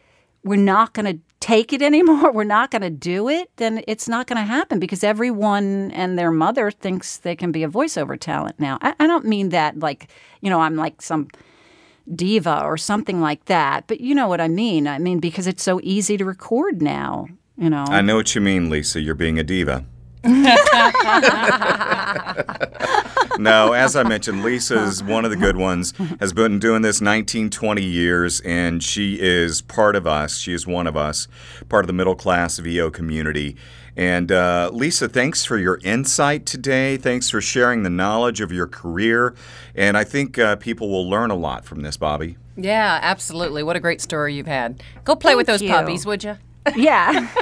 we're 0.45 0.57
not 0.57 0.93
going 0.95 1.07
to 1.07 1.23
take 1.41 1.73
it 1.73 1.83
anymore, 1.83 2.33
we're 2.33 2.45
not 2.45 2.71
going 2.71 2.83
to 2.83 2.91
do 2.91 3.29
it, 3.29 3.51
then 3.57 3.83
it's 3.87 4.09
not 4.09 4.27
going 4.27 4.39
to 4.39 4.45
happen 4.45 4.79
because 4.79 5.05
everyone 5.05 5.91
and 5.93 6.19
their 6.19 6.31
mother 6.31 6.71
thinks 6.71 7.19
they 7.19 7.37
can 7.37 7.53
be 7.53 7.63
a 7.63 7.69
voiceover 7.69 8.19
talent 8.19 8.59
now. 8.59 8.79
I, 8.81 8.95
I 8.99 9.07
don't 9.07 9.25
mean 9.25 9.51
that 9.51 9.79
like 9.79 10.11
you 10.41 10.51
know 10.51 10.61
I'm 10.61 10.77
like 10.77 11.03
some 11.03 11.29
diva 12.13 12.63
or 12.65 12.77
something 12.77 13.21
like 13.21 13.45
that, 13.45 13.87
but 13.87 14.01
you 14.01 14.15
know 14.15 14.29
what 14.29 14.41
I 14.41 14.49
mean. 14.49 14.89
I 14.89 14.99
mean 14.99 15.21
because 15.21 15.47
it's 15.47 15.63
so 15.63 15.81
easy 15.83 16.17
to 16.17 16.25
record 16.25 16.83
now. 16.83 17.27
You 17.59 17.71
know. 17.71 17.85
I 17.89 18.01
know 18.03 18.17
what 18.17 18.35
you 18.35 18.41
mean, 18.41 18.71
Lisa. 18.71 19.01
You're 19.01 19.17
being 19.17 19.39
a 19.39 19.45
diva. 19.45 19.85
no, 23.39 23.73
as 23.73 23.97
I 23.97 24.03
mentioned, 24.05 24.43
Lisa 24.45 24.83
is 24.83 25.03
one 25.03 25.25
of 25.25 25.31
the 25.31 25.37
good 25.37 25.57
ones. 25.57 25.93
Has 26.21 26.33
been 26.33 26.59
doing 26.59 26.83
this 26.83 27.01
19, 27.01 27.51
20 27.51 27.83
years, 27.83 28.41
and 28.41 28.83
she 28.83 29.19
is 29.21 29.61
part 29.61 29.97
of 29.97 30.07
us. 30.07 30.39
She 30.39 30.53
is 30.53 30.67
one 30.67 30.87
of 30.87 30.97
us, 30.97 31.27
part 31.69 31.85
of 31.85 31.89
the 31.89 31.93
middle 31.93 32.15
class 32.15 32.59
VO 32.59 32.91
community. 32.91 33.57
And 33.97 34.31
uh, 34.31 34.71
Lisa, 34.73 35.09
thanks 35.09 35.45
for 35.45 35.59
your 35.59 35.81
insight 35.83 36.47
today. 36.47 36.97
Thanks 36.97 37.31
for 37.31 37.41
sharing 37.41 37.83
the 37.83 37.91
knowledge 37.91 38.41
of 38.41 38.53
your 38.53 38.69
career. 38.69 39.35
And 39.75 39.97
I 39.97 40.05
think 40.05 40.39
uh, 40.39 40.57
people 40.57 40.89
will 40.89 41.09
learn 41.09 41.33
a 41.33 41.37
lot 41.37 41.65
from 41.65 41.81
this, 41.81 41.97
Bobby. 41.97 42.37
Yeah, 42.57 43.01
absolutely. 43.03 43.65
What 43.65 43.77
a 43.77 43.81
great 43.81 44.01
story 44.01 44.35
you've 44.35 44.47
had. 44.47 44.83
Go 45.05 45.17
play 45.17 45.35
with 45.35 45.49
those 45.49 45.63
you. 45.63 45.71
puppies, 45.71 46.07
would 46.07 46.23
you? 46.23 46.39
Yeah. 46.77 47.29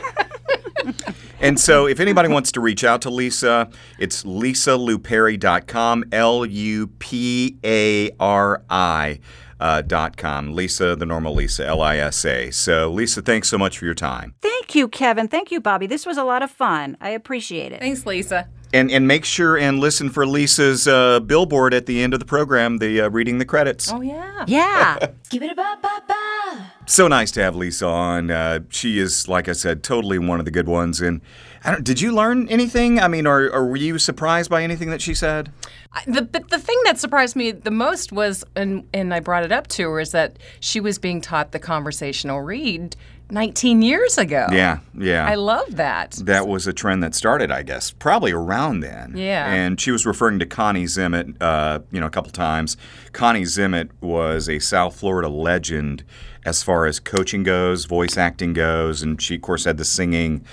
And 1.38 1.60
so, 1.60 1.86
if 1.86 2.00
anybody 2.00 2.28
wants 2.28 2.50
to 2.52 2.60
reach 2.60 2.82
out 2.82 3.02
to 3.02 3.10
Lisa, 3.10 3.68
it's 3.98 4.24
lisalupari.com, 4.24 6.04
L 6.10 6.46
U 6.46 6.86
P 6.86 7.58
A 7.62 8.10
R 8.18 8.62
I 8.70 9.20
uh, 9.60 9.82
dot 9.82 10.16
com. 10.16 10.54
Lisa, 10.54 10.96
the 10.96 11.04
normal 11.04 11.34
Lisa, 11.34 11.66
L 11.66 11.82
I 11.82 11.98
S 11.98 12.24
A. 12.24 12.50
So, 12.50 12.90
Lisa, 12.90 13.20
thanks 13.20 13.48
so 13.48 13.58
much 13.58 13.78
for 13.78 13.84
your 13.84 13.94
time. 13.94 14.34
Thank 14.40 14.74
you, 14.74 14.88
Kevin. 14.88 15.28
Thank 15.28 15.50
you, 15.50 15.60
Bobby. 15.60 15.86
This 15.86 16.06
was 16.06 16.16
a 16.16 16.24
lot 16.24 16.42
of 16.42 16.50
fun. 16.50 16.96
I 17.02 17.10
appreciate 17.10 17.72
it. 17.72 17.80
Thanks, 17.80 18.06
Lisa. 18.06 18.48
And, 18.76 18.90
and 18.90 19.08
make 19.08 19.24
sure 19.24 19.56
and 19.56 19.78
listen 19.80 20.10
for 20.10 20.26
Lisa's 20.26 20.86
uh, 20.86 21.20
billboard 21.20 21.72
at 21.72 21.86
the 21.86 22.02
end 22.02 22.12
of 22.12 22.20
the 22.20 22.26
program, 22.26 22.76
the 22.78 23.00
uh, 23.02 23.08
reading 23.08 23.38
the 23.38 23.44
credits. 23.46 23.90
Oh, 23.90 24.00
yeah. 24.02 24.44
Yeah. 24.46 24.98
Give 25.30 25.42
it 25.42 25.52
a 25.52 25.54
ba 25.54 25.78
ba 25.80 26.02
ba. 26.06 26.72
so 26.86 27.08
nice 27.08 27.30
to 27.32 27.42
have 27.42 27.56
Lisa 27.56 27.86
on. 27.86 28.30
Uh, 28.30 28.60
she 28.68 28.98
is, 28.98 29.28
like 29.28 29.48
I 29.48 29.52
said, 29.52 29.82
totally 29.82 30.18
one 30.18 30.38
of 30.40 30.44
the 30.44 30.50
good 30.50 30.68
ones. 30.68 31.00
And 31.00 31.22
I 31.64 31.72
don't, 31.72 31.84
did 31.84 32.00
you 32.02 32.12
learn 32.12 32.48
anything? 32.48 33.00
I 33.00 33.08
mean, 33.08 33.26
or, 33.26 33.48
or 33.50 33.64
were 33.66 33.76
you 33.76 33.98
surprised 33.98 34.50
by 34.50 34.62
anything 34.62 34.90
that 34.90 35.00
she 35.00 35.14
said? 35.14 35.50
I- 35.92 36.02
The, 36.06 36.22
but 36.22 36.50
the 36.50 36.58
thing 36.58 36.76
that 36.84 36.98
surprised 36.98 37.34
me 37.34 37.52
the 37.52 37.70
most 37.70 38.12
was, 38.12 38.44
and, 38.54 38.86
and 38.92 39.14
I 39.14 39.20
brought 39.20 39.44
it 39.44 39.52
up 39.52 39.68
to 39.68 39.88
her, 39.90 40.00
is 40.00 40.10
that 40.12 40.38
she 40.60 40.80
was 40.80 40.98
being 40.98 41.20
taught 41.22 41.52
the 41.52 41.58
conversational 41.58 42.40
read 42.42 42.94
19 43.30 43.82
years 43.82 44.18
ago. 44.18 44.46
Yeah, 44.52 44.78
yeah. 44.96 45.26
I 45.26 45.34
love 45.34 45.76
that. 45.76 46.12
that 46.22 46.46
was 46.46 46.66
a 46.66 46.72
trend 46.72 47.02
that 47.02 47.14
started, 47.14 47.50
I 47.50 47.62
guess, 47.62 47.90
probably 47.90 48.32
around 48.32 48.80
then. 48.80 49.16
Yeah. 49.16 49.52
And 49.52 49.80
she 49.80 49.90
was 49.90 50.06
referring 50.06 50.38
to 50.38 50.46
Connie 50.46 50.84
Zimmett, 50.84 51.36
uh, 51.40 51.80
you 51.90 51.98
know, 52.00 52.06
a 52.06 52.10
couple 52.10 52.30
times. 52.30 52.76
Connie 53.12 53.42
Zimmett 53.42 53.90
was 54.00 54.48
a 54.48 54.58
South 54.60 54.96
Florida 54.96 55.28
legend 55.28 56.04
as 56.44 56.62
far 56.62 56.86
as 56.86 57.00
coaching 57.00 57.42
goes, 57.42 57.86
voice 57.86 58.16
acting 58.16 58.52
goes, 58.52 59.02
and 59.02 59.20
she, 59.20 59.34
of 59.34 59.42
course, 59.42 59.64
had 59.64 59.76
the 59.78 59.84
singing. 59.84 60.44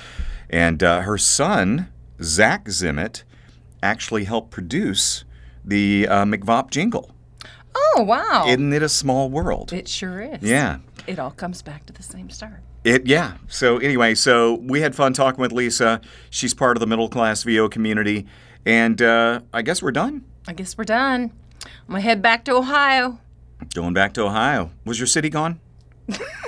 And 0.49 0.81
uh, 0.81 1.01
her 1.01 1.17
son, 1.19 1.91
Zach 2.21 2.65
Zimmett, 2.65 3.23
actually 3.83 4.23
helped 4.23 4.49
produce 4.49 5.23
the 5.63 6.07
uh, 6.07 6.25
McVop 6.25 6.71
jingle. 6.71 7.11
Oh, 7.75 8.03
wow. 8.03 8.45
Isn't 8.47 8.73
it 8.73 8.81
a 8.83 8.89
small 8.89 9.29
world? 9.29 9.73
it 9.73 9.87
sure 9.87 10.21
is. 10.21 10.41
yeah. 10.41 10.79
It 11.07 11.19
all 11.19 11.31
comes 11.31 11.61
back 11.61 11.85
to 11.87 11.93
the 11.93 12.03
same 12.03 12.29
start. 12.29 12.61
It 12.83 13.05
yeah. 13.05 13.37
So 13.47 13.77
anyway, 13.77 14.15
so 14.15 14.55
we 14.55 14.81
had 14.81 14.95
fun 14.95 15.13
talking 15.13 15.41
with 15.41 15.51
Lisa. 15.51 16.01
She's 16.29 16.53
part 16.53 16.77
of 16.77 16.81
the 16.81 16.87
middle 16.87 17.09
class 17.09 17.43
VO 17.43 17.69
community, 17.69 18.25
and 18.65 19.01
uh, 19.01 19.41
I 19.53 19.61
guess 19.61 19.81
we're 19.81 19.91
done. 19.91 20.25
I 20.47 20.53
guess 20.53 20.77
we're 20.77 20.83
done. 20.83 21.31
I'm 21.87 21.95
to 21.95 22.01
head 22.01 22.21
back 22.21 22.45
to 22.45 22.53
Ohio. 22.55 23.19
Going 23.73 23.93
back 23.93 24.13
to 24.13 24.23
Ohio. 24.23 24.71
Was 24.85 24.99
your 24.99 25.07
city 25.07 25.29
gone? 25.29 25.59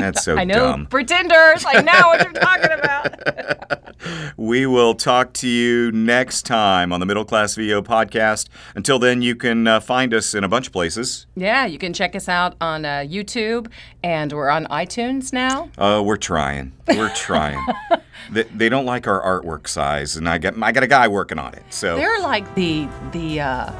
That's 0.00 0.24
so 0.24 0.36
I 0.36 0.44
know. 0.44 0.54
dumb. 0.54 0.86
Pretenders. 0.86 1.64
I 1.66 1.80
know 1.80 2.08
what 2.08 2.22
you're 2.22 2.32
talking 2.32 2.72
about. 2.72 3.80
We 4.36 4.64
will 4.64 4.94
talk 4.94 5.34
to 5.34 5.48
you 5.48 5.92
next 5.92 6.46
time 6.46 6.92
on 6.92 7.00
the 7.00 7.06
Middle 7.06 7.24
Class 7.26 7.54
VO 7.54 7.82
podcast. 7.82 8.48
Until 8.74 8.98
then, 8.98 9.20
you 9.20 9.36
can 9.36 9.66
uh, 9.66 9.80
find 9.80 10.14
us 10.14 10.34
in 10.34 10.42
a 10.44 10.48
bunch 10.48 10.68
of 10.68 10.72
places. 10.72 11.26
Yeah, 11.36 11.66
you 11.66 11.76
can 11.76 11.92
check 11.92 12.16
us 12.16 12.28
out 12.28 12.54
on 12.60 12.86
uh, 12.86 13.00
YouTube, 13.00 13.70
and 14.02 14.32
we're 14.32 14.48
on 14.48 14.64
iTunes 14.66 15.32
now. 15.32 15.68
Uh, 15.76 16.02
we're 16.02 16.16
trying. 16.16 16.72
We're 16.88 17.14
trying. 17.14 17.62
they, 18.30 18.44
they 18.44 18.68
don't 18.70 18.86
like 18.86 19.06
our 19.06 19.20
artwork 19.22 19.68
size, 19.68 20.16
and 20.16 20.26
I 20.28 20.38
got 20.38 20.60
I 20.62 20.72
got 20.72 20.82
a 20.82 20.88
guy 20.88 21.06
working 21.08 21.38
on 21.38 21.52
it. 21.52 21.62
So 21.68 21.96
They're 21.96 22.20
like 22.20 22.54
the 22.54 22.88
the 23.12 23.40
uh, 23.40 23.72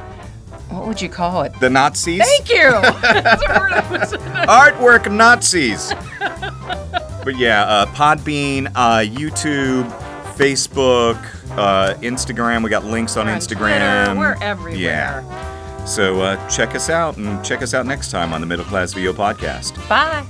what 0.71 0.87
would 0.87 1.01
you 1.01 1.09
call 1.09 1.43
it? 1.43 1.53
the 1.59 1.69
Nazis. 1.69 2.21
Thank 2.23 2.49
you. 2.49 2.71
That's 3.01 3.43
a 3.43 3.59
word 3.59 3.71
Artwork 4.47 5.11
Nazis. 5.11 5.93
but 7.23 7.37
yeah, 7.37 7.63
uh, 7.63 7.85
Podbean, 7.87 8.71
uh, 8.75 8.99
YouTube, 8.99 9.89
Facebook, 10.35 11.17
uh, 11.57 11.93
Instagram. 12.01 12.63
We 12.63 12.69
got 12.69 12.85
links 12.85 13.17
on 13.17 13.27
on 13.27 13.37
Instagram. 13.37 14.05
Twitter, 14.05 14.19
we're 14.19 14.37
everywhere. 14.41 14.79
Yeah. 14.79 15.85
So 15.85 16.21
uh, 16.21 16.49
check 16.49 16.75
us 16.75 16.89
out 16.89 17.17
and 17.17 17.43
check 17.43 17.61
us 17.61 17.73
out 17.73 17.85
next 17.85 18.11
time 18.11 18.33
on 18.33 18.41
the 18.41 18.47
Middle 18.47 18.65
Class 18.65 18.93
VO 18.93 19.13
podcast. 19.13 19.75
Bye. 19.89 20.25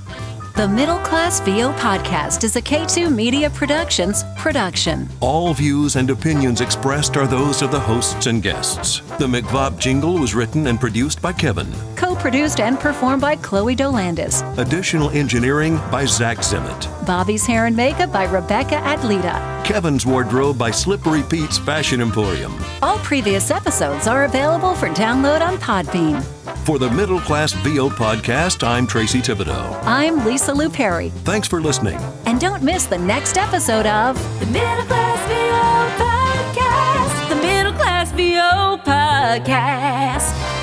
The 0.54 0.68
Middle 0.68 0.98
Class 0.98 1.40
VO 1.40 1.72
podcast 1.78 2.44
is 2.44 2.56
a 2.56 2.60
K2 2.62 3.10
Media 3.10 3.48
Productions 3.48 4.22
production. 4.36 5.08
All 5.20 5.54
views 5.54 5.96
and 5.96 6.10
opinions 6.10 6.60
expressed 6.60 7.16
are 7.16 7.26
those 7.26 7.62
of 7.62 7.70
the 7.70 7.80
hosts 7.80 8.26
and 8.26 8.42
guests. 8.42 9.00
The 9.18 9.26
McVob 9.26 9.78
jingle 9.78 10.18
was 10.18 10.34
written 10.34 10.66
and 10.66 10.78
produced 10.78 11.22
by 11.22 11.32
Kevin. 11.32 11.72
Co 11.96 12.14
produced 12.14 12.60
and 12.60 12.78
performed 12.78 13.22
by 13.22 13.36
Chloe 13.36 13.74
Dolandis. 13.74 14.42
Additional 14.58 15.08
engineering 15.10 15.76
by 15.90 16.04
Zach 16.04 16.38
Zimmett. 16.38 17.01
Bobby's 17.04 17.46
hair 17.46 17.66
and 17.66 17.76
makeup 17.76 18.12
by 18.12 18.24
Rebecca 18.24 18.76
Adlita. 18.76 19.64
Kevin's 19.64 20.04
wardrobe 20.06 20.58
by 20.58 20.70
Slippery 20.70 21.22
Pete's 21.22 21.58
Fashion 21.58 22.00
Emporium. 22.00 22.54
All 22.82 22.98
previous 22.98 23.50
episodes 23.50 24.06
are 24.06 24.24
available 24.24 24.74
for 24.74 24.88
download 24.88 25.40
on 25.46 25.56
Podbean. 25.58 26.22
For 26.66 26.78
the 26.78 26.90
Middle 26.90 27.20
Class 27.20 27.52
VO 27.52 27.88
podcast, 27.88 28.66
I'm 28.66 28.86
Tracy 28.86 29.18
Thibodeau. 29.20 29.80
I'm 29.84 30.24
Lisa 30.24 30.52
Lupari. 30.52 31.10
Thanks 31.24 31.48
for 31.48 31.60
listening. 31.60 31.98
And 32.26 32.40
don't 32.40 32.62
miss 32.62 32.86
the 32.86 32.98
next 32.98 33.36
episode 33.36 33.86
of 33.86 34.16
The 34.40 34.46
Middle 34.46 34.84
Class 34.84 35.18
VO 35.28 36.04
Podcast. 36.04 37.28
The 37.30 37.36
Middle 37.42 37.72
Class 37.72 38.12
VO 38.12 38.78
Podcast. 38.84 40.61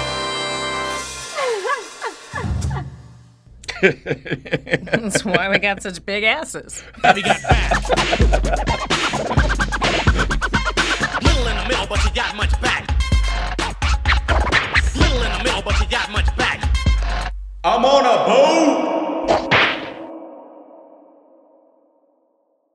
That's 3.81 5.23
why 5.23 5.49
we 5.49 5.59
got 5.59 5.81
such 5.81 6.05
big 6.05 6.23
asses. 6.23 6.83
Bobby 7.01 7.21
got 7.21 7.41
back. 7.43 7.89
Little 11.21 11.47
in 11.47 11.55
the 11.57 11.65
middle, 11.67 11.87
but 11.87 12.03
you 12.03 12.11
got 12.13 12.35
much 12.35 12.61
back. 12.61 12.87
Little 14.95 15.21
in 15.21 15.31
the 15.37 15.43
middle, 15.43 15.61
but 15.61 15.79
you 15.79 15.87
got 15.89 16.11
much 16.11 16.35
back. 16.35 16.61
I'm 17.63 17.85
on 17.85 18.05
a 18.05 18.25
boat. 18.25 19.08